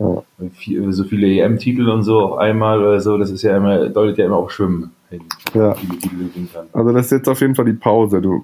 Ja. 0.00 0.24
Viel- 0.54 0.92
So 0.92 1.04
viele 1.04 1.26
EM-Titel 1.26 1.88
und 1.88 2.02
so 2.04 2.20
auf 2.20 2.38
einmal 2.38 2.80
oder 2.80 3.00
so, 3.00 3.18
das 3.18 3.30
ist 3.30 3.42
ja 3.42 3.56
immer, 3.56 3.88
deutet 3.88 4.18
ja 4.18 4.26
immer 4.26 4.36
auf 4.36 4.52
Schwimmen 4.52 4.92
hin. 5.10 5.22
Ja. 5.54 5.74
Also 6.72 6.92
das 6.92 7.06
ist 7.06 7.12
jetzt 7.12 7.28
auf 7.28 7.40
jeden 7.40 7.54
Fall 7.56 7.64
die 7.64 7.72
Pause. 7.72 8.20
Du 8.22 8.34
Ja, 8.36 8.42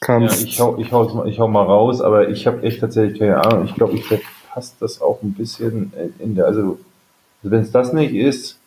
kannst. 0.00 0.44
ich 0.44 0.60
hau, 0.60 0.76
ich, 0.78 0.92
mal, 0.92 1.26
ich 1.28 1.40
hau 1.40 1.48
mal 1.48 1.64
raus, 1.64 2.00
aber 2.00 2.28
ich 2.28 2.46
habe 2.46 2.62
echt 2.62 2.80
tatsächlich 2.80 3.18
keine 3.18 3.44
Ahnung. 3.44 3.64
Ich 3.64 3.74
glaube, 3.74 3.94
ich 3.94 4.04
verpasse 4.04 4.74
das 4.78 5.00
auch 5.00 5.22
ein 5.22 5.32
bisschen 5.32 5.92
in 6.20 6.36
der, 6.36 6.46
also 6.46 6.78
wenn 7.42 7.62
es 7.62 7.72
das 7.72 7.92
nicht 7.92 8.14
ist, 8.14 8.58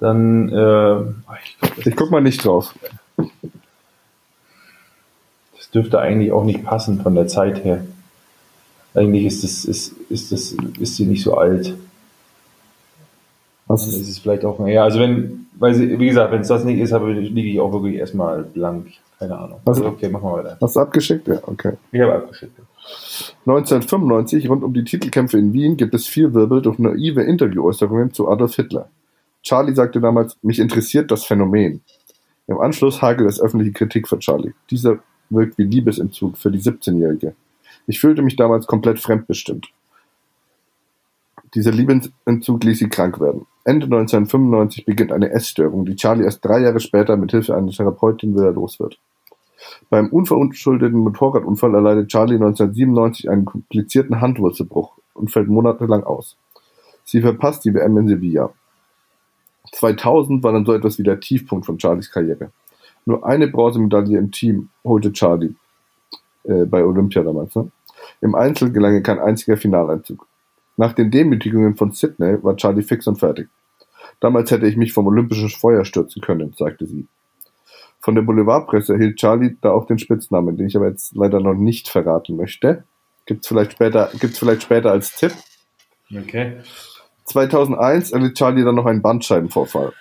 dann, 0.00 0.48
äh, 0.48 1.00
ich 1.44 1.58
glaube, 1.60 1.74
das, 1.76 1.86
ich 1.86 1.96
guck 1.96 2.10
mal 2.10 2.20
nicht 2.20 2.44
drauf. 2.44 2.74
das 5.56 5.70
dürfte 5.72 5.98
eigentlich 6.00 6.32
auch 6.32 6.44
nicht 6.44 6.64
passen 6.64 7.00
von 7.00 7.14
der 7.14 7.28
Zeit 7.28 7.64
her. 7.64 7.84
Eigentlich 8.96 9.26
ist 9.26 9.44
das, 9.44 9.64
ist, 9.66 9.94
ist 10.10 10.32
das, 10.32 10.56
ist 10.80 10.96
sie 10.96 11.04
nicht 11.06 11.22
so 11.22 11.36
alt. 11.36 11.76
Was 13.66 13.86
ist, 13.86 13.96
ist 14.08 14.18
vielleicht 14.20 14.44
auch, 14.44 14.64
ja, 14.66 14.84
also 14.84 15.00
wenn, 15.00 15.46
weil 15.58 15.74
sie, 15.74 15.98
wie 15.98 16.06
gesagt, 16.06 16.32
wenn 16.32 16.40
es 16.40 16.48
das 16.48 16.64
nicht 16.64 16.78
ist, 16.78 16.92
habe 16.92 17.12
liege 17.12 17.48
ich 17.50 17.60
auch 17.60 17.72
wirklich 17.72 17.96
erstmal 17.96 18.42
blank. 18.44 18.88
Keine 19.18 19.36
Ahnung. 19.36 19.60
Also- 19.64 19.82
Also, 19.84 19.94
okay, 19.94 20.08
machen 20.08 20.24
wir 20.24 20.44
weiter. 20.44 20.58
hast 20.60 20.76
du 20.76 20.80
abgeschickt? 20.80 21.26
Ja, 21.26 21.38
okay. 21.46 21.72
Ich 21.90 22.00
habe 22.00 22.14
abgeschickt. 22.14 22.52
1995, 23.44 24.48
rund 24.48 24.62
um 24.62 24.72
die 24.72 24.84
Titelkämpfe 24.84 25.38
in 25.38 25.52
Wien, 25.52 25.76
gibt 25.76 25.94
es 25.94 26.06
viel 26.06 26.32
Wirbel 26.34 26.62
durch 26.62 26.78
naive 26.78 27.22
Interviewäußerungen 27.22 28.12
zu 28.12 28.28
Adolf 28.28 28.54
Hitler. 28.54 28.88
Charlie 29.42 29.74
sagte 29.74 30.00
damals, 30.00 30.36
mich 30.42 30.58
interessiert 30.58 31.10
das 31.10 31.24
Phänomen. 31.24 31.82
Im 32.46 32.58
Anschluss 32.60 33.02
hagelt 33.02 33.28
es 33.28 33.40
öffentliche 33.40 33.72
Kritik 33.72 34.06
für 34.08 34.18
Charlie. 34.18 34.52
Dieser 34.70 34.98
wirkt 35.30 35.58
wie 35.58 35.64
Liebesentzug 35.64 36.36
für 36.38 36.50
die 36.50 36.60
17-Jährige. 36.60 37.34
Ich 37.86 38.00
fühlte 38.00 38.22
mich 38.22 38.36
damals 38.36 38.66
komplett 38.66 38.98
fremdbestimmt. 38.98 39.68
Dieser 41.54 41.70
Liebesentzug 41.70 42.64
ließ 42.64 42.78
sie 42.78 42.88
krank 42.88 43.20
werden. 43.20 43.46
Ende 43.64 43.86
1995 43.86 44.84
beginnt 44.84 45.12
eine 45.12 45.30
Essstörung, 45.30 45.86
die 45.86 45.96
Charlie 45.96 46.24
erst 46.24 46.44
drei 46.44 46.60
Jahre 46.60 46.80
später 46.80 47.16
mit 47.16 47.30
Hilfe 47.30 47.56
einer 47.56 47.70
Therapeutin 47.70 48.34
wieder 48.34 48.52
los 48.52 48.78
wird. 48.78 48.98
Beim 49.90 50.08
unverunschuldeten 50.08 50.98
Motorradunfall 50.98 51.74
erleidet 51.74 52.08
Charlie 52.08 52.34
1997 52.34 53.30
einen 53.30 53.44
komplizierten 53.44 54.20
Handwurzelbruch 54.20 54.98
und 55.14 55.30
fällt 55.30 55.48
monatelang 55.48 56.04
aus. 56.04 56.36
Sie 57.04 57.20
verpasst 57.20 57.64
die 57.64 57.74
WM 57.74 57.96
in 57.96 58.08
Sevilla. 58.08 58.50
2000 59.72 60.42
war 60.42 60.52
dann 60.52 60.64
so 60.64 60.72
etwas 60.72 60.98
wie 60.98 61.02
der 61.02 61.20
Tiefpunkt 61.20 61.66
von 61.66 61.78
Charlies 61.78 62.10
Karriere. 62.10 62.50
Nur 63.04 63.24
eine 63.24 63.48
Bronzemedaille 63.48 64.18
im 64.18 64.30
Team 64.30 64.68
holte 64.84 65.12
Charlie 65.12 65.54
äh, 66.44 66.64
bei 66.64 66.84
Olympia 66.84 67.22
damals. 67.22 67.54
Ne? 67.54 67.70
Im 68.20 68.34
Einzel 68.34 68.72
gelang 68.72 68.94
ihr 68.94 69.02
kein 69.02 69.18
einziger 69.18 69.56
Finaleinzug. 69.56 70.26
Nach 70.76 70.92
den 70.92 71.10
Demütigungen 71.10 71.76
von 71.76 71.92
Sydney 71.92 72.42
war 72.42 72.56
Charlie 72.56 72.82
fix 72.82 73.06
und 73.06 73.16
fertig. 73.16 73.48
Damals 74.20 74.50
hätte 74.50 74.66
ich 74.66 74.76
mich 74.76 74.92
vom 74.92 75.06
olympischen 75.06 75.48
Feuer 75.48 75.84
stürzen 75.84 76.22
können, 76.22 76.54
sagte 76.56 76.86
sie. 76.86 77.06
Von 78.00 78.14
der 78.14 78.22
Boulevardpresse 78.22 78.94
erhielt 78.94 79.16
Charlie 79.16 79.56
da 79.60 79.72
auch 79.72 79.86
den 79.86 79.98
Spitznamen, 79.98 80.56
den 80.56 80.66
ich 80.66 80.76
aber 80.76 80.88
jetzt 80.88 81.16
leider 81.16 81.40
noch 81.40 81.54
nicht 81.54 81.88
verraten 81.88 82.36
möchte. 82.36 82.84
Gibt's 83.24 83.48
vielleicht 83.48 83.72
später, 83.72 84.10
gibt's 84.20 84.38
vielleicht 84.38 84.62
später 84.62 84.92
als 84.92 85.16
Tipp. 85.16 85.32
Okay. 86.14 86.58
2001 87.24 88.12
erlitt 88.12 88.36
Charlie 88.36 88.64
dann 88.64 88.76
noch 88.76 88.86
einen 88.86 89.02
Bandscheibenvorfall. 89.02 89.92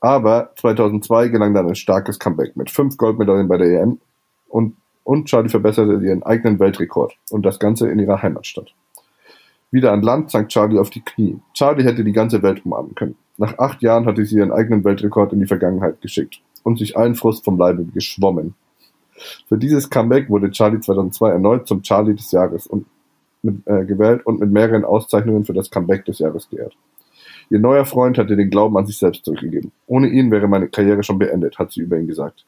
Aber 0.00 0.52
2002 0.56 1.28
gelang 1.28 1.54
dann 1.54 1.68
ein 1.68 1.74
starkes 1.74 2.18
Comeback 2.18 2.56
mit 2.56 2.70
fünf 2.70 2.96
Goldmedaillen 2.96 3.48
bei 3.48 3.58
der 3.58 3.82
EM 3.82 4.00
und 4.48 4.76
Und 5.08 5.24
Charlie 5.24 5.48
verbesserte 5.48 6.04
ihren 6.04 6.22
eigenen 6.22 6.58
Weltrekord 6.58 7.16
und 7.30 7.46
das 7.46 7.58
Ganze 7.58 7.88
in 7.88 7.98
ihrer 7.98 8.20
Heimatstadt. 8.20 8.74
Wieder 9.70 9.90
an 9.90 10.02
Land 10.02 10.30
sank 10.30 10.50
Charlie 10.50 10.78
auf 10.78 10.90
die 10.90 11.00
Knie. 11.00 11.38
Charlie 11.54 11.82
hätte 11.82 12.04
die 12.04 12.12
ganze 12.12 12.42
Welt 12.42 12.66
umarmen 12.66 12.94
können. 12.94 13.16
Nach 13.38 13.56
acht 13.56 13.80
Jahren 13.80 14.04
hatte 14.04 14.26
sie 14.26 14.36
ihren 14.36 14.52
eigenen 14.52 14.84
Weltrekord 14.84 15.32
in 15.32 15.40
die 15.40 15.46
Vergangenheit 15.46 16.02
geschickt 16.02 16.42
und 16.62 16.78
sich 16.78 16.94
allen 16.98 17.14
Frust 17.14 17.42
vom 17.42 17.56
Leibe 17.56 17.86
geschwommen. 17.86 18.54
Für 19.48 19.56
dieses 19.56 19.88
Comeback 19.88 20.28
wurde 20.28 20.50
Charlie 20.50 20.80
2002 20.80 21.30
erneut 21.30 21.66
zum 21.66 21.80
Charlie 21.80 22.14
des 22.14 22.30
Jahres 22.30 22.66
und 22.66 22.84
mit, 23.40 23.66
äh, 23.66 23.86
gewählt 23.86 24.26
und 24.26 24.40
mit 24.40 24.50
mehreren 24.50 24.84
Auszeichnungen 24.84 25.46
für 25.46 25.54
das 25.54 25.70
Comeback 25.70 26.04
des 26.04 26.18
Jahres 26.18 26.50
geehrt. 26.50 26.76
Ihr 27.48 27.60
neuer 27.60 27.86
Freund 27.86 28.18
hatte 28.18 28.36
den 28.36 28.50
Glauben 28.50 28.76
an 28.76 28.84
sich 28.84 28.98
selbst 28.98 29.24
zurückgegeben. 29.24 29.72
Ohne 29.86 30.08
ihn 30.08 30.30
wäre 30.30 30.48
meine 30.48 30.68
Karriere 30.68 31.02
schon 31.02 31.18
beendet, 31.18 31.58
hat 31.58 31.72
sie 31.72 31.80
über 31.80 31.98
ihn 31.98 32.08
gesagt, 32.08 32.44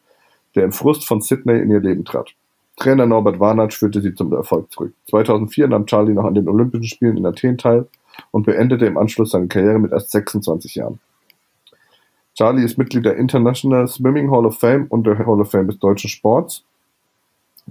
der 0.54 0.64
im 0.64 0.72
Frust 0.72 1.08
von 1.08 1.22
Sydney 1.22 1.58
in 1.58 1.70
ihr 1.70 1.80
Leben 1.80 2.04
trat. 2.04 2.34
Trainer 2.80 3.04
Norbert 3.04 3.38
Warnatsch 3.38 3.76
führte 3.76 4.00
sie 4.00 4.14
zum 4.14 4.32
Erfolg 4.32 4.72
zurück. 4.72 4.94
2004 5.10 5.68
nahm 5.68 5.86
Charlie 5.86 6.14
noch 6.14 6.24
an 6.24 6.34
den 6.34 6.48
Olympischen 6.48 6.88
Spielen 6.88 7.18
in 7.18 7.26
Athen 7.26 7.58
teil 7.58 7.86
und 8.30 8.46
beendete 8.46 8.86
im 8.86 8.96
Anschluss 8.96 9.32
seine 9.32 9.48
Karriere 9.48 9.78
mit 9.78 9.92
erst 9.92 10.10
26 10.10 10.76
Jahren. 10.76 10.98
Charlie 12.34 12.64
ist 12.64 12.78
Mitglied 12.78 13.04
der 13.04 13.16
International 13.16 13.86
Swimming 13.86 14.30
Hall 14.30 14.46
of 14.46 14.58
Fame 14.58 14.86
und 14.88 15.06
der 15.06 15.18
Hall 15.18 15.40
of 15.40 15.50
Fame 15.50 15.66
des 15.68 15.78
deutschen 15.78 16.08
Sports. 16.08 16.64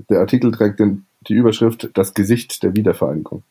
Der 0.10 0.20
Artikel 0.20 0.52
trägt 0.52 0.80
den, 0.80 1.06
die 1.28 1.34
Überschrift 1.34 1.90
Das 1.96 2.14
Gesicht 2.14 2.62
der 2.62 2.76
Wiedervereinigung. 2.76 3.42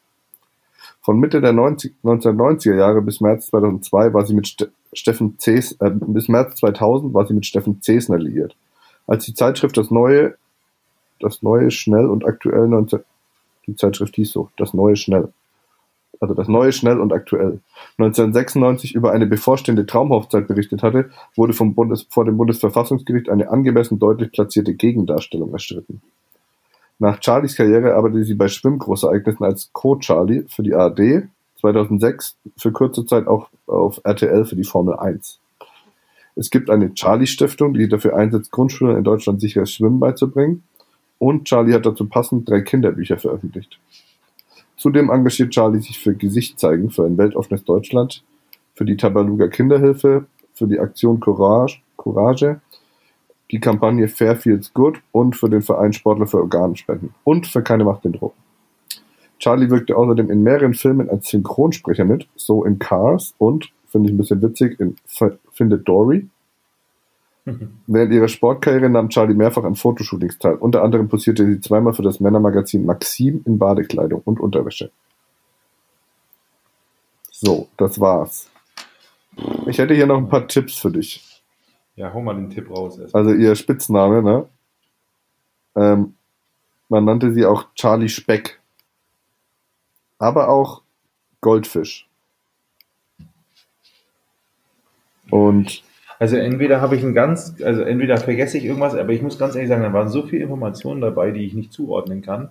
Von 1.03 1.18
Mitte 1.18 1.40
der 1.40 1.53
90, 1.53 1.92
1990er 2.05 2.77
Jahre 2.77 3.03
bis 3.03 3.21
März 3.21 3.47
2002 3.47 4.14
war 4.14 4.25
sie 4.25 4.35
mit 4.35 4.47
Ste 4.47 4.71
Steffen 4.92 5.35
Ces, 5.38 5.73
äh, 5.81 5.90
bis 5.90 6.29
März 6.29 6.61
2000 6.61 7.12
war 7.12 7.27
sie 7.27 7.35
mit 7.35 7.47
Steffen 7.47 7.83
Cesner 7.83 8.18
liiert. 8.18 8.57
Als 9.07 9.25
die 9.25 9.35
Zeitschrift 9.35 9.77
das 9.77 9.90
neue, 9.90 10.37
das 11.20 11.42
neue 11.42 11.70
schnell 11.70 12.07
und 12.07 12.24
aktuell 12.24 12.68
19, 12.68 13.00
die 13.66 13.76
Zeitschrift 13.76 14.16
hieß 14.16 14.33
so, 14.33 14.50
das 14.57 14.74
neue 14.74 14.96
schnell 14.96 15.33
also 16.20 16.35
das 16.35 16.48
Neue 16.48 16.72
schnell 16.72 17.00
und 17.00 17.12
aktuell, 17.12 17.61
1996 17.98 18.94
über 18.94 19.12
eine 19.12 19.26
bevorstehende 19.26 19.87
Traumhochzeit 19.87 20.48
berichtet 20.48 20.83
hatte, 20.83 21.11
wurde 21.37 21.52
vom 21.52 21.74
Bundes 21.74 22.07
vor 22.11 22.24
dem 22.24 22.37
Bundesverfassungsgericht 22.37 23.28
eine 23.28 23.50
angemessen 23.50 23.98
deutlich 23.98 24.33
platzierte 24.33 24.74
Gegendarstellung 24.74 25.52
erstritten. 25.52 26.02
Nach 26.98 27.20
Charlies 27.22 27.54
Karriere 27.54 27.94
arbeitete 27.94 28.24
sie 28.24 28.35
bei 28.35 28.48
Schwimmgroßereignissen 28.48 29.44
als 29.44 29.70
Co-Charlie 29.72 30.44
für 30.48 30.62
die 30.62 30.74
ARD, 30.74 31.28
2006 31.61 32.37
für 32.57 32.72
kurze 32.72 33.07
Zeit 33.07 33.26
auch 33.26 33.48
auf 33.66 34.00
RTL 34.04 34.44
für 34.44 34.57
die 34.57 34.64
Formel 34.64 34.96
1. 34.96 35.38
Es 36.35 36.50
gibt 36.50 36.70
eine 36.70 36.94
Charlie-Stiftung, 36.94 37.74
die 37.74 37.88
dafür 37.88 38.16
einsetzt, 38.16 38.50
Grundschülern 38.50 38.96
in 38.96 39.04
Deutschland 39.04 39.40
sicheres 39.40 39.72
Schwimmen 39.72 40.00
beizubringen. 40.00 40.64
Und 41.18 41.44
Charlie 41.44 41.74
hat 41.74 41.87
dazu 41.87 42.07
passend 42.07 42.48
drei 42.48 42.61
Kinderbücher 42.61 43.18
veröffentlicht. 43.18 43.78
Zudem 44.76 45.11
engagiert 45.11 45.50
Charlie 45.50 45.81
sich 45.81 45.98
für 45.98 46.14
Gesicht 46.14 46.61
zeigen 46.61 46.90
für 46.90 47.04
ein 47.04 47.18
weltoffenes 47.18 47.64
Deutschland, 47.64 48.22
für 48.74 48.85
die 48.85 48.96
Tabaluga 48.96 49.48
Kinderhilfe, 49.48 50.26
für 50.54 50.66
die 50.68 50.78
Aktion 50.78 51.18
Courage, 51.18 51.81
Courage, 51.96 52.61
die 53.50 53.59
Kampagne 53.59 54.07
Fair 54.09 54.37
Feels 54.37 54.72
Good 54.72 55.00
und 55.11 55.35
für 55.35 55.50
den 55.50 55.62
Verein 55.62 55.92
Sportler 55.92 56.26
für 56.26 56.38
Organspenden 56.38 57.14
und 57.24 57.46
für 57.46 57.62
Keine 57.62 57.85
Macht 57.85 58.04
den 58.04 58.12
Druck. 58.12 58.35
Charlie 59.40 59.70
wirkte 59.70 59.96
außerdem 59.96 60.31
in 60.31 60.42
mehreren 60.42 60.74
Filmen 60.74 61.09
als 61.09 61.28
Synchronsprecher 61.28 62.04
mit, 62.04 62.28
so 62.37 62.64
in 62.64 62.78
Cars 62.78 63.35
und, 63.38 63.70
finde 63.87 64.09
ich 64.09 64.14
ein 64.14 64.18
bisschen 64.18 64.42
witzig, 64.42 64.78
in 64.78 64.96
Findet 65.52 65.88
Dory 65.88 66.28
Während 67.87 68.12
ihrer 68.12 68.28
Sportkarriere 68.28 68.90
nahm 68.90 69.08
Charlie 69.08 69.34
mehrfach 69.34 69.64
an 69.64 69.74
Fotoshootings 69.74 70.38
teil. 70.38 70.54
Unter 70.54 70.82
anderem 70.82 71.08
posierte 71.08 71.46
sie 71.46 71.61
zweimal 71.61 71.94
für 71.94 72.02
das 72.02 72.20
Männermagazin 72.20 72.84
Maxim 72.84 73.42
in 73.46 73.58
Badekleidung 73.58 74.20
und 74.24 74.40
Unterwäsche. 74.40 74.90
So, 77.30 77.68
das 77.76 78.00
war's. 78.00 78.50
Ich 79.66 79.78
hätte 79.78 79.94
hier 79.94 80.06
noch 80.06 80.18
ein 80.18 80.28
paar 80.28 80.46
Tipps 80.48 80.74
für 80.74 80.90
dich. 80.90 81.42
Ja, 81.94 82.12
hol 82.12 82.22
mal 82.22 82.34
den 82.34 82.50
Tipp 82.50 82.70
raus. 82.70 82.98
Erst. 82.98 83.14
Also 83.14 83.32
ihr 83.32 83.54
Spitzname, 83.54 84.22
ne? 84.22 84.48
Ähm, 85.76 86.14
man 86.88 87.04
nannte 87.04 87.32
sie 87.32 87.46
auch 87.46 87.66
Charlie 87.74 88.08
Speck. 88.08 88.61
Aber 90.18 90.48
auch 90.48 90.82
Goldfisch. 91.40 92.08
Und 95.30 95.82
also 96.18 96.37
entweder 96.37 96.81
habe 96.81 96.96
ich 96.96 97.04
ein 97.04 97.14
ganz, 97.14 97.54
also 97.62 97.83
entweder 97.83 98.16
vergesse 98.16 98.59
ich 98.59 98.64
irgendwas, 98.64 98.94
aber 98.94 99.12
ich 99.12 99.22
muss 99.22 99.38
ganz 99.38 99.54
ehrlich 99.54 99.68
sagen, 99.68 99.83
da 99.83 99.92
waren 99.92 100.09
so 100.09 100.22
viele 100.22 100.42
Informationen 100.42 101.00
dabei, 101.00 101.31
die 101.31 101.46
ich 101.46 101.54
nicht 101.54 101.72
zuordnen 101.72 102.22
kann. 102.22 102.50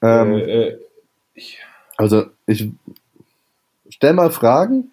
Ähm, 0.00 0.32
äh, 0.32 0.68
äh, 0.68 0.78
ich, 1.34 1.58
also 1.96 2.26
ich 2.46 2.70
stell 3.90 4.14
mal 4.14 4.30
Fragen. 4.30 4.90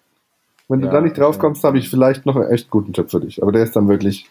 Wenn 0.68 0.80
ja, 0.80 0.86
du 0.86 0.92
da 0.92 1.00
nicht 1.00 1.16
drauf 1.16 1.38
kommst, 1.38 1.62
habe 1.62 1.78
ich 1.78 1.88
vielleicht 1.88 2.26
noch 2.26 2.34
einen 2.34 2.50
echt 2.50 2.70
guten 2.70 2.92
Tipp 2.92 3.10
für 3.10 3.20
dich. 3.20 3.40
Aber 3.40 3.52
der 3.52 3.62
ist 3.62 3.76
dann 3.76 3.88
wirklich. 3.88 4.28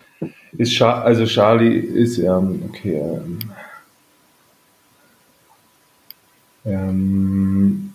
Ist 0.58 0.74
Char 0.74 1.04
also 1.04 1.26
Charlie 1.26 1.78
ist 1.78 2.18
ähm, 2.18 2.64
okay. 2.70 2.96
Ähm, 2.98 3.40
ähm, 6.66 7.94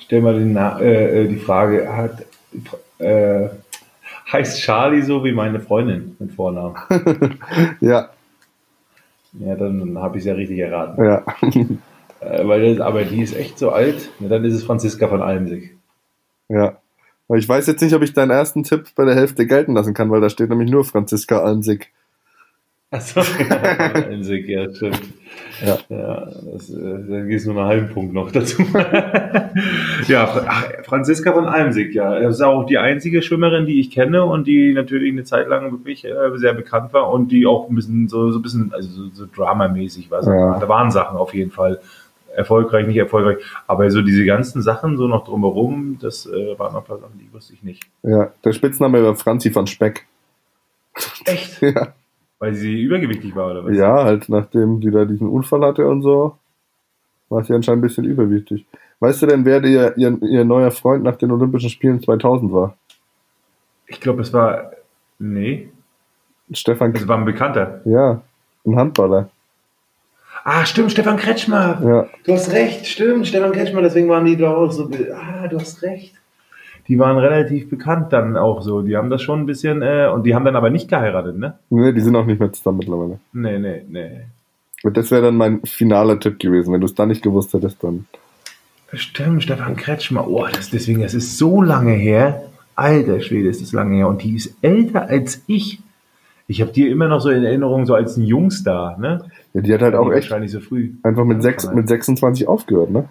stell 0.00 0.22
mal 0.22 0.38
den, 0.38 0.56
äh, 0.56 1.24
äh, 1.24 1.28
die 1.28 1.36
Frage, 1.36 1.94
hat 1.94 2.24
äh, 2.98 3.48
heißt 4.32 4.60
Charlie 4.60 5.02
so 5.02 5.24
wie 5.24 5.32
meine 5.32 5.60
Freundin 5.60 6.16
mit 6.18 6.32
Vornamen. 6.32 6.76
ja. 7.80 8.10
Ja, 9.38 9.54
dann 9.56 9.98
habe 9.98 10.16
ich 10.16 10.22
es 10.22 10.26
ja 10.26 10.34
richtig 10.34 10.58
erraten. 10.58 11.04
Ja. 11.04 11.24
äh, 12.20 12.46
weil 12.46 12.74
das, 12.74 12.80
aber 12.80 13.04
die 13.04 13.22
ist 13.22 13.36
echt 13.36 13.58
so 13.58 13.70
alt. 13.70 14.10
Ja, 14.20 14.28
dann 14.28 14.44
ist 14.44 14.54
es 14.54 14.64
Franziska 14.64 15.08
von 15.08 15.22
Almsig. 15.22 15.76
Ja. 16.48 16.78
Aber 17.28 17.38
ich 17.38 17.48
weiß 17.48 17.66
jetzt 17.66 17.82
nicht, 17.82 17.94
ob 17.94 18.02
ich 18.02 18.14
deinen 18.14 18.30
ersten 18.30 18.62
Tipp 18.62 18.86
bei 18.94 19.04
der 19.04 19.14
Hälfte 19.14 19.46
gelten 19.46 19.74
lassen 19.74 19.92
kann, 19.92 20.10
weil 20.10 20.20
da 20.20 20.30
steht 20.30 20.48
nämlich 20.48 20.70
nur 20.70 20.84
Franziska 20.84 21.40
Almsig. 21.40 21.92
Achso, 22.90 23.20
ja, 23.50 24.10
ja, 24.10 24.74
stimmt. 24.74 25.02
Ja, 25.62 25.78
ja 25.90 26.24
das, 26.52 26.70
äh, 26.70 27.04
da 27.06 27.20
geht 27.20 27.36
es 27.36 27.44
nur 27.44 27.58
einen 27.58 27.66
halben 27.66 27.88
Punkt 27.90 28.14
noch 28.14 28.32
dazu. 28.32 28.62
ja, 30.08 30.46
ach, 30.46 30.64
Franziska 30.84 31.34
von 31.34 31.44
Almsig, 31.44 31.94
ja. 31.94 32.18
Das 32.18 32.36
ist 32.36 32.42
auch 32.42 32.64
die 32.64 32.78
einzige 32.78 33.20
Schwimmerin, 33.20 33.66
die 33.66 33.78
ich 33.78 33.90
kenne 33.90 34.24
und 34.24 34.46
die 34.46 34.72
natürlich 34.72 35.12
eine 35.12 35.24
Zeit 35.24 35.48
lang 35.48 35.70
wirklich 35.70 36.06
äh, 36.06 36.14
sehr 36.36 36.54
bekannt 36.54 36.94
war 36.94 37.10
und 37.12 37.30
die 37.30 37.46
auch 37.46 37.68
ein 37.68 37.74
bisschen 37.74 38.08
so, 38.08 38.30
so 38.30 38.38
ein 38.38 38.42
bisschen, 38.42 38.72
also 38.72 38.88
so, 38.88 39.10
so 39.12 39.26
dramamäßig 39.36 40.10
war. 40.10 40.24
Ja. 40.24 40.58
Da 40.58 40.66
waren 40.66 40.90
Sachen 40.90 41.18
auf 41.18 41.34
jeden 41.34 41.50
Fall. 41.50 41.80
Erfolgreich, 42.34 42.86
nicht 42.86 42.96
erfolgreich. 42.96 43.38
Aber 43.66 43.90
so 43.90 44.00
diese 44.00 44.24
ganzen 44.24 44.62
Sachen 44.62 44.96
so 44.96 45.08
noch 45.08 45.24
drumherum, 45.24 45.98
das 46.00 46.24
äh, 46.24 46.58
waren 46.58 46.72
noch 46.72 46.82
ein 46.82 46.86
paar 46.86 46.98
Sachen, 46.98 47.18
die 47.18 47.30
wusste 47.34 47.52
ich 47.52 47.62
nicht. 47.62 47.82
Ja, 48.02 48.32
der 48.44 48.52
Spitzname 48.52 49.02
war 49.02 49.16
Franzi 49.16 49.50
von 49.50 49.66
Speck. 49.66 50.06
Echt? 51.24 51.60
ja. 51.62 51.88
Weil 52.38 52.54
sie 52.54 52.82
übergewichtig 52.82 53.34
war, 53.34 53.50
oder 53.50 53.64
was? 53.64 53.76
Ja, 53.76 54.04
halt 54.04 54.28
nachdem 54.28 54.80
sie 54.80 54.90
da 54.90 55.04
diesen 55.04 55.28
Unfall 55.28 55.62
hatte 55.62 55.86
und 55.86 56.02
so, 56.02 56.36
war 57.28 57.42
sie 57.42 57.52
anscheinend 57.52 57.80
ein 57.80 57.88
bisschen 57.88 58.04
überwichtig. 58.04 58.64
Weißt 59.00 59.22
du 59.22 59.26
denn, 59.26 59.44
wer 59.44 59.62
ihr, 59.64 59.96
ihr, 59.96 60.18
ihr 60.22 60.44
neuer 60.44 60.70
Freund 60.70 61.04
nach 61.04 61.16
den 61.16 61.30
Olympischen 61.30 61.70
Spielen 61.70 62.00
2000 62.02 62.52
war? 62.52 62.76
Ich 63.86 64.00
glaube, 64.00 64.22
es 64.22 64.32
war. 64.32 64.72
Nee. 65.18 65.70
Stefan. 66.52 66.94
Es 66.94 67.06
war 67.06 67.18
ein 67.18 67.24
Bekannter. 67.24 67.80
Ja, 67.84 68.22
ein 68.66 68.76
Handballer. 68.76 69.30
Ah, 70.44 70.64
stimmt, 70.64 70.92
Stefan 70.92 71.16
Kretschmer. 71.16 71.80
Ja. 71.84 72.08
Du 72.24 72.32
hast 72.32 72.52
recht, 72.52 72.86
stimmt, 72.86 73.26
Stefan 73.26 73.52
Kretschmer, 73.52 73.82
deswegen 73.82 74.08
waren 74.08 74.24
die 74.24 74.36
da 74.36 74.54
auch 74.54 74.70
so. 74.70 74.88
Ah, 75.14 75.48
du 75.48 75.58
hast 75.58 75.82
recht 75.82 76.14
die 76.88 76.98
waren 76.98 77.18
relativ 77.18 77.68
bekannt 77.68 78.12
dann 78.12 78.36
auch 78.36 78.62
so. 78.62 78.80
Die 78.82 78.96
haben 78.96 79.10
das 79.10 79.22
schon 79.22 79.40
ein 79.40 79.46
bisschen, 79.46 79.82
äh, 79.82 80.10
und 80.12 80.24
die 80.24 80.34
haben 80.34 80.44
dann 80.44 80.56
aber 80.56 80.70
nicht 80.70 80.88
geheiratet, 80.88 81.36
ne? 81.38 81.58
Nee, 81.68 81.92
die 81.92 82.00
sind 82.00 82.16
auch 82.16 82.24
nicht 82.24 82.40
mehr 82.40 82.52
zusammen 82.52 82.78
mittlerweile. 82.78 83.18
Nee, 83.32 83.58
nee, 83.58 83.84
nee. 83.86 84.20
Und 84.82 84.96
das 84.96 85.10
wäre 85.10 85.22
dann 85.22 85.36
mein 85.36 85.60
finaler 85.64 86.18
Tipp 86.18 86.38
gewesen. 86.38 86.72
Wenn 86.72 86.80
du 86.80 86.86
es 86.86 86.94
dann 86.94 87.08
nicht 87.08 87.22
gewusst 87.22 87.52
hättest, 87.52 87.84
dann. 87.84 88.06
Stimmt, 88.94 89.42
Stefan 89.42 89.76
Kretschmer. 89.76 90.26
Oh, 90.26 90.46
das, 90.50 90.70
deswegen, 90.70 91.02
das 91.02 91.12
ist 91.12 91.36
so 91.36 91.60
lange 91.60 91.92
her. 91.92 92.44
Alter 92.74 93.20
Schwede, 93.20 93.48
ist 93.48 93.60
das 93.60 93.72
lange 93.72 93.96
her. 93.96 94.08
Und 94.08 94.22
die 94.22 94.36
ist 94.36 94.56
älter 94.62 95.08
als 95.08 95.42
ich. 95.46 95.80
Ich 96.46 96.62
habe 96.62 96.72
die 96.72 96.88
immer 96.88 97.08
noch 97.08 97.20
so 97.20 97.28
in 97.28 97.44
Erinnerung, 97.44 97.84
so 97.84 97.94
als 97.94 98.16
ein 98.16 98.22
Jungstar, 98.22 98.98
ne? 98.98 99.26
Ja, 99.52 99.60
die 99.60 99.74
hat 99.74 99.82
halt 99.82 99.94
auch 99.94 100.10
echt 100.10 100.30
wahrscheinlich 100.30 100.52
so 100.52 100.60
früh. 100.60 100.92
Einfach 101.02 101.24
mit, 101.24 101.42
sechs, 101.42 101.70
mit 101.70 101.88
26 101.88 102.48
aufgehört, 102.48 102.90
ne? 102.90 103.08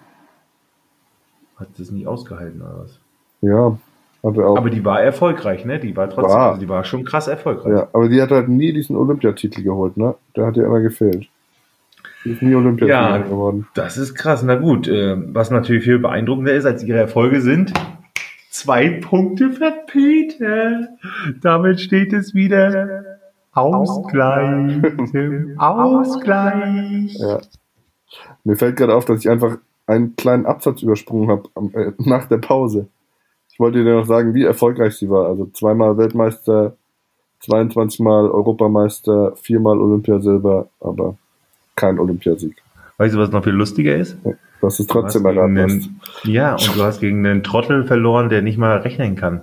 Hat 1.56 1.68
das 1.78 1.92
nicht 1.92 2.08
ausgehalten 2.08 2.60
oder 2.60 2.80
was? 2.82 2.98
Ja, 3.40 3.78
hatte 4.22 4.46
auch. 4.46 4.56
Aber 4.56 4.70
die 4.70 4.84
war 4.84 5.00
erfolgreich, 5.00 5.64
ne? 5.64 5.78
Die 5.78 5.96
war 5.96 6.10
trotzdem, 6.10 6.34
war. 6.34 6.48
Also 6.50 6.60
die 6.60 6.68
war 6.68 6.84
schon 6.84 7.04
krass 7.04 7.28
erfolgreich. 7.28 7.72
Ja, 7.72 7.88
aber 7.92 8.08
die 8.08 8.20
hat 8.20 8.30
halt 8.30 8.48
nie 8.48 8.72
diesen 8.72 8.96
Olympiatitel 8.96 9.62
geholt, 9.62 9.96
ne? 9.96 10.14
Der 10.36 10.46
hat 10.46 10.56
ja 10.56 10.64
immer 10.64 10.80
gefehlt. 10.80 11.28
Die 12.24 12.32
ist 12.32 12.42
nie 12.42 12.54
Olympiasiegerin 12.54 13.22
ja, 13.22 13.28
geworden. 13.28 13.68
Das 13.74 13.96
ist 13.96 14.14
krass. 14.14 14.42
Na 14.42 14.56
gut, 14.56 14.88
äh, 14.88 15.16
was 15.32 15.50
natürlich 15.50 15.84
viel 15.84 15.98
beeindruckender 15.98 16.52
ist 16.52 16.66
als 16.66 16.82
ihre 16.82 16.98
Erfolge 16.98 17.40
sind, 17.40 17.72
zwei 18.50 18.90
Punkte 19.00 19.52
für 19.52 19.72
Peter. 19.86 20.88
Damit 21.40 21.80
steht 21.80 22.12
es 22.12 22.34
wieder 22.34 23.18
Ausgleich. 23.52 24.82
Tim. 25.10 25.54
Ausgleich. 25.58 27.14
Ja. 27.18 27.40
Mir 28.44 28.56
fällt 28.56 28.76
gerade 28.76 28.94
auf, 28.94 29.04
dass 29.04 29.20
ich 29.20 29.30
einfach 29.30 29.58
einen 29.86 30.16
kleinen 30.16 30.46
Absatz 30.46 30.82
übersprungen 30.82 31.30
habe 31.30 31.48
äh, 31.72 31.92
nach 31.98 32.26
der 32.26 32.38
Pause. 32.38 32.88
Ich 33.58 33.60
wollte 33.60 33.82
dir 33.82 33.92
noch 33.92 34.06
sagen, 34.06 34.34
wie 34.34 34.44
erfolgreich 34.44 34.94
sie 34.94 35.10
war. 35.10 35.26
Also 35.26 35.46
zweimal 35.46 35.98
Weltmeister, 35.98 36.76
22 37.40 37.98
Mal 37.98 38.30
Europameister, 38.30 39.34
viermal 39.34 39.80
Olympiasilber, 39.80 40.68
aber 40.78 41.16
kein 41.74 41.98
Olympiasieg. 41.98 42.54
Weißt 42.98 43.16
du, 43.16 43.18
was 43.18 43.32
noch 43.32 43.42
viel 43.42 43.54
lustiger 43.54 43.96
ist? 43.96 44.16
Das 44.60 44.78
ist 44.78 44.88
trotzdem 44.88 45.26
erraten 45.26 45.58
hast. 45.58 45.90
Ja, 46.22 46.52
und 46.52 46.76
du 46.76 46.84
hast 46.84 47.00
gegen 47.00 47.26
einen 47.26 47.42
Trottel 47.42 47.84
verloren, 47.84 48.28
der 48.28 48.42
nicht 48.42 48.58
mal 48.58 48.76
rechnen 48.76 49.16
kann. 49.16 49.40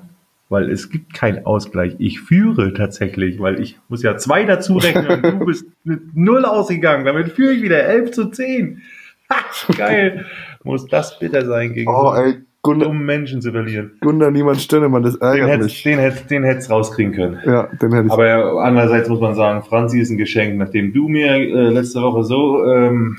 Weil 0.47 0.71
es 0.71 0.89
gibt 0.89 1.13
keinen 1.13 1.45
Ausgleich. 1.45 1.97
Ich 1.99 2.21
führe 2.21 2.73
tatsächlich, 2.73 3.41
weil 3.41 3.60
ich 3.60 3.78
muss 3.89 4.01
ja 4.01 4.15
zwei 4.15 4.45
dazu 4.45 4.78
rechnen 4.78 5.08
und 5.08 5.23
du 5.23 5.39
bist 5.45 5.65
mit 5.84 6.15
null 6.15 6.45
ausgegangen. 6.45 7.04
Damit 7.04 7.34
führe 7.34 7.51
ich 7.51 7.62
wieder 7.62 7.84
11 7.84 8.12
zu 8.12 8.30
10. 8.30 8.82
Ha, 9.30 9.73
geil. 9.75 10.25
Muss 10.63 10.86
das 10.88 11.19
bitter 11.19 11.45
sein, 11.45 11.73
gegen 11.73 11.91
Oh, 11.91 12.13
ey, 12.13 12.38
Gunnar, 12.65 12.88
dummen 12.88 13.06
Menschen 13.06 13.41
zu 13.41 13.51
verlieren. 13.51 13.91
Gunnar 14.01 14.32
Niemann 14.32 14.56
Stinnemann, 14.56 15.04
das 15.04 15.17
Den 15.19 15.28
ärgert 15.28 15.49
hättest 15.49 15.69
mich. 15.69 15.84
den 15.84 15.99
hättest- 15.99 16.32
den 16.32 16.43
hättest 16.43 16.69
rauskriegen 16.71 17.13
können. 17.13 17.39
Ja, 17.45 17.67
den 17.82 17.93
hätte 17.93 18.08
ich. 18.08 18.12
Aber 18.13 18.63
andererseits 18.63 19.08
muss 19.10 19.19
man 19.21 19.34
sagen, 19.36 19.63
Franzi 19.63 19.99
ist 19.99 20.10
ein 20.10 20.17
Geschenk, 20.17 20.58
nachdem 20.58 20.93
du 20.93 21.08
mir 21.08 21.28
äh, 21.36 21.69
letzte 21.69 22.01
Woche 22.01 22.23
so, 22.23 22.63
ähm, 22.65 23.17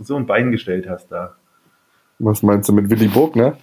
so 0.00 0.16
ein 0.16 0.26
Bein 0.26 0.50
gestellt 0.50 0.88
hast 0.88 1.08
da. 1.12 1.34
Was 2.18 2.42
meinst 2.42 2.68
du 2.68 2.72
mit 2.72 2.90
Willy 2.90 3.08
Bogner? 3.08 3.56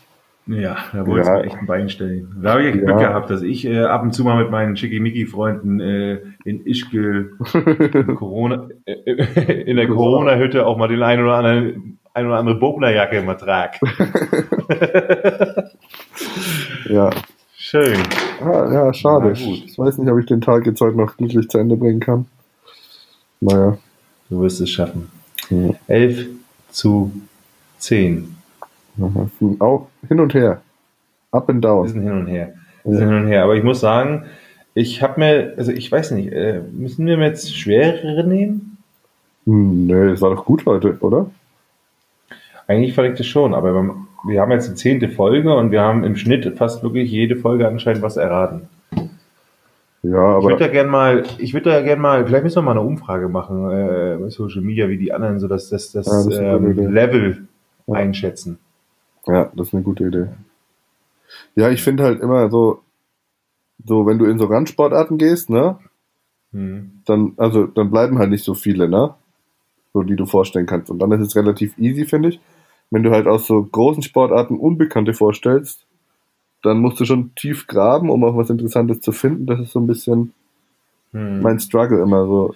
Ja, 0.47 0.75
da 0.91 1.05
wolltest 1.05 1.29
Ja. 1.29 1.35
mir 1.37 1.43
echt 1.45 1.55
ein 1.57 1.65
Bein 1.67 1.87
stellen. 1.89 2.35
Da 2.41 2.51
habe 2.53 2.61
ich 2.63 2.67
echt 2.69 2.77
Glück 2.79 2.89
Ja. 2.99 3.09
gehabt, 3.09 3.29
dass 3.29 3.41
ich 3.43 3.63
äh, 3.65 3.83
ab 3.83 4.01
und 4.03 4.11
zu 4.13 4.23
mal 4.23 4.41
mit 4.41 4.51
meinen 4.51 4.75
Schickimicki-Freunden 4.75 5.79
äh, 5.79 6.17
in 6.43 6.65
Ischgl 6.65 7.33
in, 7.53 8.15
Corona, 8.15 8.67
äh, 8.85 8.93
äh, 8.93 9.61
in 9.69 9.77
der 9.77 9.87
Corona-Hütte 9.87 10.65
auch 10.65 10.77
mal 10.77 10.87
den 10.87 11.03
ein 11.03 11.21
oder 11.21 11.35
anderen 11.35 11.99
ein 12.13 12.25
oder 12.25 12.37
andere 12.37 12.55
Bognerjacke 12.55 13.17
immer 13.17 13.37
trag. 13.37 13.79
Ja. 16.89 17.09
Schön. 17.55 17.97
Ah, 18.43 18.69
ja, 18.71 18.93
schade. 18.93 19.31
Ich 19.33 19.77
weiß 19.77 19.97
nicht, 19.99 20.11
ob 20.11 20.19
ich 20.19 20.25
den 20.25 20.41
Tag 20.41 20.65
jetzt 20.65 20.81
heute 20.81 20.97
noch 20.97 21.15
glücklich 21.15 21.47
zu 21.47 21.57
Ende 21.57 21.77
bringen 21.77 21.99
kann. 21.99 22.25
Naja. 23.39 23.77
Du 24.29 24.41
wirst 24.41 24.59
es 24.61 24.69
schaffen. 24.69 25.09
Ja. 25.49 25.69
11 25.87 26.27
zu 26.69 27.11
10. 27.77 28.35
Aha. 29.01 29.29
Auch 29.59 29.87
hin 30.07 30.19
und 30.19 30.33
her. 30.33 30.61
Up 31.31 31.49
and 31.49 31.63
Wir 31.63 31.69
down. 31.69 31.87
sind 31.87 32.01
hin 32.01 32.11
und 32.11 32.27
her. 32.27 32.53
Wir 32.83 32.97
sind 32.97 33.07
Ja. 33.09 33.13
hin 33.15 33.23
und 33.23 33.27
her. 33.29 33.43
Aber 33.43 33.55
ich 33.55 33.63
muss 33.63 33.79
sagen, 33.79 34.25
ich 34.73 35.01
habe 35.01 35.19
mir, 35.19 35.53
also 35.57 35.71
ich 35.71 35.89
weiß 35.91 36.11
nicht, 36.11 36.31
äh, 36.33 36.61
müssen 36.73 37.05
wir 37.05 37.17
jetzt 37.19 37.55
schwerere 37.55 38.25
nehmen? 38.25 38.77
Hm, 39.45 39.85
nee, 39.87 39.93
es 40.11 40.21
war 40.21 40.31
doch 40.35 40.45
gut 40.45 40.65
heute, 40.65 40.97
oder? 40.99 41.29
Eigentlich 42.71 42.97
ich 42.97 43.17
das 43.17 43.25
schon, 43.27 43.53
aber 43.53 43.73
beim- 43.73 44.07
wir 44.23 44.39
haben 44.39 44.51
jetzt 44.51 44.69
die 44.69 44.75
zehnte 44.75 45.09
Folge 45.09 45.53
und 45.53 45.71
wir 45.71 45.81
haben 45.81 46.03
im 46.03 46.15
Schnitt 46.15 46.57
fast 46.57 46.83
wirklich 46.83 47.11
jede 47.11 47.35
Folge 47.35 47.67
anscheinend 47.67 48.01
was 48.01 48.15
erraten. 48.17 48.69
Ja, 50.03 50.09
Ich 50.13 50.15
aber 50.15 50.43
würde 50.43 50.57
da 50.65 50.67
gerne 50.67 50.89
mal, 50.89 51.23
ich 51.37 51.53
würde 51.53 51.69
da 51.71 51.81
gerne 51.81 52.01
mal, 52.01 52.25
vielleicht 52.25 52.43
müssen 52.43 52.57
wir 52.57 52.61
mal 52.63 52.71
eine 52.71 52.81
Umfrage 52.81 53.29
machen 53.29 53.69
äh, 53.69 54.17
bei 54.19 54.29
Social 54.29 54.61
Media, 54.61 54.87
wie 54.89 54.97
die 54.97 55.11
anderen 55.11 55.39
so 55.39 55.47
das, 55.47 55.69
das, 55.69 55.91
das, 55.91 56.07
Ja, 56.07 56.23
das 56.23 56.61
ähm. 56.61 56.91
Level 56.93 57.47
Ja. 57.87 57.93
einschätzen. 57.95 58.57
ja, 59.27 59.51
das 59.55 59.67
ist 59.67 59.73
eine 59.73 59.83
gute 59.83 60.05
Idee. 60.05 60.27
Ja, 61.55 61.69
ich 61.69 61.83
finde 61.83 62.03
halt 62.03 62.21
immer 62.21 62.49
so, 62.49 62.81
so, 63.83 64.05
wenn 64.05 64.17
du 64.17 64.25
in 64.25 64.39
so 64.39 64.45
Randsportarten 64.45 65.17
gehst, 65.17 65.49
ne, 65.49 65.77
Hm. 66.53 67.01
dann, 67.05 67.33
also, 67.37 67.65
dann 67.67 67.89
bleiben 67.91 68.17
halt 68.19 68.29
nicht 68.29 68.43
so 68.43 68.53
viele, 68.53 68.87
ne? 68.89 69.13
So, 69.93 70.03
die 70.03 70.15
du 70.15 70.25
vorstellen 70.25 70.65
kannst. 70.65 70.89
Und 70.91 70.99
dann 70.99 71.11
ist 71.11 71.21
es 71.21 71.35
relativ 71.35 71.77
easy, 71.77 72.05
finde 72.05 72.29
ich. 72.29 72.39
Wenn 72.91 73.03
du 73.03 73.11
halt 73.11 73.25
aus 73.25 73.47
so 73.47 73.63
großen 73.63 74.03
Sportarten 74.03 74.57
Unbekannte 74.57 75.13
vorstellst, 75.13 75.85
dann 76.61 76.79
musst 76.79 76.99
du 76.99 77.05
schon 77.05 77.33
tief 77.35 77.65
graben, 77.65 78.09
um 78.09 78.23
auch 78.23 78.37
was 78.37 78.49
Interessantes 78.49 79.01
zu 79.01 79.11
finden. 79.11 79.47
Das 79.47 79.59
ist 79.59 79.71
so 79.71 79.79
ein 79.79 79.87
bisschen 79.87 80.33
Hm. 81.13 81.41
mein 81.41 81.59
Struggle 81.59 82.01
immer 82.01 82.25
so. 82.25 82.53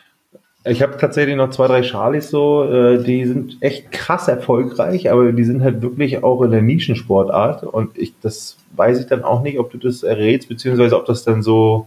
Ich 0.68 0.82
habe 0.82 0.98
tatsächlich 0.98 1.36
noch 1.36 1.52
zwei, 1.52 1.68
drei 1.68 1.84
Charlies 1.84 2.30
so, 2.30 2.64
äh, 2.64 3.04
die 3.04 3.26
sind 3.26 3.58
echt 3.60 3.92
krass 3.92 4.28
erfolgreich, 4.28 5.12
aber 5.12 5.32
die 5.32 5.44
sind 5.44 5.62
halt 5.62 5.82
wirklich 5.82 6.24
auch 6.24 6.42
in 6.42 6.52
der 6.52 6.64
Nischensportart 6.64 7.64
und 7.64 7.98
ich, 7.98 8.14
das 8.22 8.58
weiß 8.76 9.00
ich 9.00 9.06
dann 9.06 9.24
auch 9.24 9.44
nicht, 9.44 9.60
ob 9.60 9.72
du 9.72 9.78
das 9.78 10.02
errätst, 10.02 10.50
beziehungsweise 10.50 10.98
ob 10.98 11.06
das 11.06 11.24
dann 11.24 11.44
so, 11.44 11.86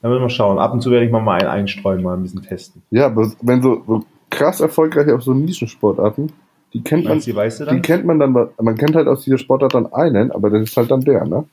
da 0.00 0.08
müssen 0.08 0.22
wir 0.22 0.30
schauen. 0.30 0.58
Ab 0.58 0.72
und 0.72 0.80
zu 0.80 0.90
werde 0.90 1.06
ich 1.06 1.12
mal, 1.12 1.20
mal 1.20 1.38
einen 1.40 1.48
einstreuen, 1.48 2.02
mal 2.02 2.16
ein 2.16 2.22
bisschen 2.22 2.42
testen. 2.42 2.82
Ja, 2.90 3.06
aber 3.06 3.30
wenn 3.40 3.62
so, 3.62 3.82
so 3.86 4.04
krass 4.30 4.60
erfolgreich 4.60 5.12
auf 5.12 5.22
so 5.22 5.32
Nischensportarten, 5.32 6.32
die 6.74 6.82
kennt 6.82 7.04
man, 7.04 7.20
du, 7.20 7.34
weißt 7.34 7.60
du 7.60 7.64
die 7.64 7.70
dann? 7.70 7.82
kennt 7.82 8.04
man 8.04 8.18
dann, 8.18 8.32
man 8.32 8.76
kennt 8.76 8.94
halt 8.96 9.06
aus 9.08 9.24
dieser 9.24 9.38
Sportart 9.38 9.74
dann 9.74 9.92
einen, 9.92 10.30
aber 10.32 10.50
das 10.50 10.62
ist 10.62 10.76
halt 10.76 10.90
dann 10.90 11.00
der, 11.02 11.24
ne? 11.26 11.44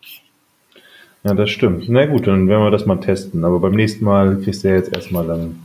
Ja, 1.23 1.33
das 1.33 1.49
stimmt. 1.49 1.89
Na 1.89 2.05
gut, 2.05 2.27
dann 2.27 2.47
werden 2.47 2.63
wir 2.63 2.71
das 2.71 2.85
mal 2.85 2.95
testen. 3.01 3.43
Aber 3.43 3.59
beim 3.59 3.73
nächsten 3.75 4.05
Mal 4.05 4.37
kriegst 4.37 4.63
du 4.63 4.69
ja 4.69 4.75
jetzt 4.75 4.93
erstmal 4.95 5.27
dann, 5.27 5.59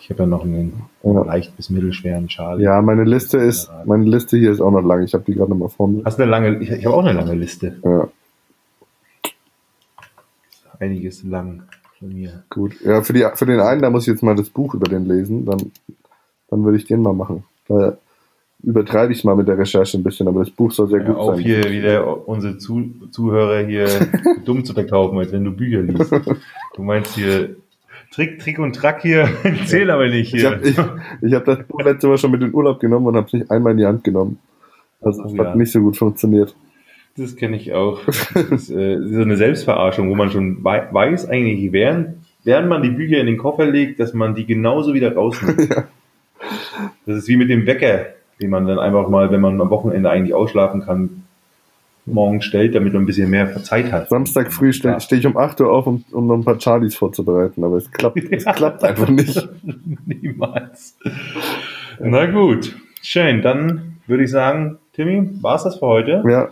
ich 0.00 0.08
habe 0.10 0.22
ja 0.22 0.26
noch 0.26 0.44
einen 0.44 0.84
Ja. 1.02 1.24
leicht 1.24 1.56
bis 1.56 1.68
mittelschweren 1.70 2.28
Charlie. 2.28 2.62
Ja, 2.62 2.80
meine 2.80 3.02
Liste 3.02 3.38
ist, 3.38 3.68
meine 3.86 4.04
Liste 4.04 4.36
hier 4.38 4.52
ist 4.52 4.60
auch 4.60 4.70
noch 4.70 4.82
lang. 4.82 5.02
Ich 5.02 5.12
habe 5.14 5.24
die 5.24 5.34
gerade 5.34 5.50
nochmal 5.50 5.68
vor 5.70 5.88
mir. 5.88 6.02
Hast 6.04 6.18
du 6.18 6.22
eine 6.22 6.30
lange, 6.30 6.58
ich, 6.60 6.70
ich 6.70 6.86
habe 6.86 6.94
auch 6.96 7.04
eine 7.04 7.12
lange 7.12 7.34
Liste. 7.34 7.76
Ja, 7.84 8.08
Einiges 10.80 11.22
lang 11.24 11.62
von 11.98 12.08
mir. 12.12 12.44
gut. 12.50 12.80
Ja, 12.84 13.02
für, 13.02 13.12
die, 13.12 13.24
für 13.34 13.46
den 13.46 13.60
einen, 13.60 13.80
da 13.82 13.90
muss 13.90 14.02
ich 14.02 14.08
jetzt 14.12 14.22
mal 14.22 14.34
das 14.36 14.50
Buch 14.50 14.74
über 14.74 14.88
den 14.88 15.06
lesen. 15.06 15.44
Dann, 15.46 15.72
dann 16.50 16.64
würde 16.64 16.76
ich 16.78 16.84
den 16.84 17.00
mal 17.02 17.12
machen. 17.14 17.44
Da 17.68 17.96
übertreibe 18.66 19.12
ich 19.12 19.24
mal 19.24 19.36
mit 19.36 19.48
der 19.48 19.58
Recherche 19.58 19.98
ein 19.98 20.02
bisschen, 20.02 20.28
aber 20.28 20.40
das 20.40 20.50
Buch 20.50 20.70
soll 20.72 20.88
sehr 20.88 21.00
Ja, 21.00 21.06
gut 21.06 21.16
auf 21.16 21.36
sein. 21.36 21.44
hier 21.44 21.70
wieder 21.70 22.28
unsere 22.28 22.58
Zu 22.58 22.90
Zuhörer 23.10 23.66
hier 23.66 23.86
dumm 24.44 24.64
zu 24.64 24.72
verkaufen, 24.74 25.18
als 25.18 25.32
wenn 25.32 25.44
du 25.44 25.52
Bücher 25.52 25.82
liest. 25.82 26.12
Du 26.76 26.82
meinst 26.82 27.14
hier 27.14 27.56
Trick, 28.12 28.38
Trick 28.38 28.58
und 28.58 28.74
Track 28.76 29.02
hier, 29.02 29.28
zähl 29.66 29.90
aber 29.90 30.08
nicht 30.08 30.32
Ich 30.34 30.40
hier. 30.40 30.50
habe 30.52 30.68
ich, 30.68 30.76
ich 31.22 31.34
hab 31.34 31.44
das 31.44 31.58
Buch 31.66 31.82
letztes 31.82 32.08
Mal 32.08 32.18
schon 32.18 32.30
mit 32.30 32.40
in 32.42 32.48
den 32.48 32.54
Urlaub 32.54 32.78
genommen 32.80 33.06
und 33.06 33.16
habe 33.16 33.26
es 33.26 33.32
nicht 33.32 33.50
einmal 33.50 33.72
in 33.72 33.78
die 33.78 33.86
Hand 33.86 34.04
genommen. 34.04 34.38
Also 35.00 35.24
es 35.24 35.32
Oh, 35.34 35.38
hat 35.38 35.46
ja. 35.48 35.56
nicht 35.56 35.72
so 35.72 35.80
gut 35.80 35.96
funktioniert. 35.96 36.54
Das 37.16 37.36
kenne 37.36 37.56
ich 37.56 37.72
auch. 37.72 38.00
Das 38.34 38.50
ist 38.50 38.70
äh, 38.70 38.98
so 39.06 39.20
eine 39.22 39.36
Selbstverarschung, 39.36 40.10
wo 40.10 40.14
man 40.14 40.30
schon 40.30 40.64
wei 40.64 40.88
weiß, 40.90 41.28
eigentlich, 41.28 41.70
während, 41.72 42.16
während 42.42 42.68
man 42.68 42.82
die 42.82 42.88
Bücher 42.90 43.18
in 43.18 43.26
den 43.26 43.36
Koffer 43.36 43.66
legt, 43.66 44.00
dass 44.00 44.14
man 44.14 44.34
die 44.34 44.46
genauso 44.46 44.94
wieder 44.94 45.14
rausnimmt. 45.14 45.68
Ja. 45.70 45.84
Das 47.06 47.16
ist 47.18 47.28
wie 47.28 47.36
mit 47.36 47.48
dem 47.48 47.66
Wecker, 47.66 48.06
den 48.40 48.50
man 48.50 48.66
dann 48.66 48.78
einfach 48.78 49.08
mal, 49.08 49.30
wenn 49.30 49.40
man 49.40 49.60
am 49.60 49.70
Wochenende 49.70 50.10
eigentlich 50.10 50.34
ausschlafen 50.34 50.82
kann, 50.82 51.24
morgen 52.06 52.42
stellt, 52.42 52.74
damit 52.74 52.92
man 52.92 53.02
ein 53.02 53.06
bisschen 53.06 53.30
mehr 53.30 53.62
Zeit 53.62 53.90
hat. 53.90 54.10
Samstag 54.10 54.52
früh 54.52 54.72
stehe 54.72 55.00
steh 55.00 55.16
ich 55.16 55.26
um 55.26 55.36
8 55.36 55.60
Uhr 55.62 55.72
auf, 55.72 55.86
um, 55.86 56.04
um 56.12 56.26
noch 56.26 56.34
ein 56.34 56.44
paar 56.44 56.60
Charlies 56.60 56.94
vorzubereiten, 56.94 57.64
aber 57.64 57.76
es 57.76 57.90
klappt, 57.90 58.18
es 58.30 58.44
klappt 58.44 58.84
einfach 58.84 59.08
nicht. 59.08 59.48
Niemals. 60.06 60.98
Na 61.98 62.26
gut, 62.26 62.76
schön. 63.02 63.40
Dann 63.40 63.96
würde 64.06 64.24
ich 64.24 64.30
sagen, 64.30 64.78
Timmy, 64.92 65.30
war 65.40 65.56
es 65.56 65.62
das 65.62 65.76
für 65.78 65.86
heute? 65.86 66.22
Ja, 66.28 66.48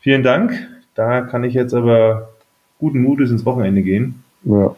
Vielen 0.00 0.22
Dank. 0.22 0.52
Da 0.94 1.22
kann 1.22 1.44
ich 1.44 1.54
jetzt 1.54 1.72
aber 1.72 2.28
guten 2.78 3.00
Mutes 3.00 3.30
ins 3.30 3.46
Wochenende 3.46 3.82
gehen. 3.82 4.22
ja. 4.44 4.74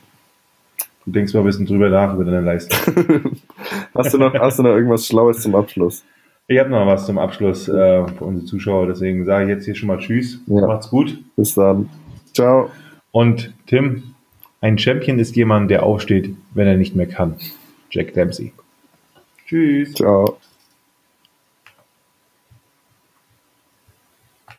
Du 1.05 1.13
denkst 1.13 1.33
mal 1.35 1.41
ein 1.41 1.47
bisschen 1.47 1.67
drüber 1.67 1.89
nach 1.89 2.15
über 2.15 2.25
deine 2.25 2.41
Leistung. 2.41 2.79
Hast 3.95 4.13
du 4.13 4.19
noch, 4.19 4.35
hast 4.35 4.59
du 4.59 4.65
noch 4.65 4.71
irgendwas 4.75 5.07
Schlaues 5.07 5.41
zum 5.41 5.55
Abschluss? 5.55 6.05
Ich 6.49 6.59
habe 6.61 6.71
noch 6.71 6.87
was 6.87 7.07
zum 7.07 7.19
Abschluss 7.19 7.69
äh, 7.69 8.07
für 8.07 8.25
unsere 8.25 8.47
Zuschauer, 8.47 8.87
deswegen 8.87 9.25
sage 9.25 9.45
ich 9.45 9.51
jetzt 9.51 9.65
hier 9.65 9.75
schon 9.75 9.89
mal 9.89 9.99
Tschüss. 9.99 10.41
Ja. 10.47 10.67
Macht's 10.67 10.91
gut. 10.91 11.19
Bis 11.37 11.55
dann. 11.55 11.89
Ciao. 12.33 12.71
Und 13.11 13.53
Tim, 13.67 14.15
ein 14.61 14.79
Champion 14.79 15.19
ist 15.19 15.35
jemand, 15.35 15.71
der 15.71 15.83
aufsteht, 15.83 16.35
wenn 16.55 16.69
er 16.69 16.77
nicht 16.77 16.95
mehr 16.95 17.07
kann. 17.07 17.35
Jack 17.91 18.15
Dempsey. 18.15 18.53
Tschüss. 19.47 19.95
Ciao. 19.95 20.39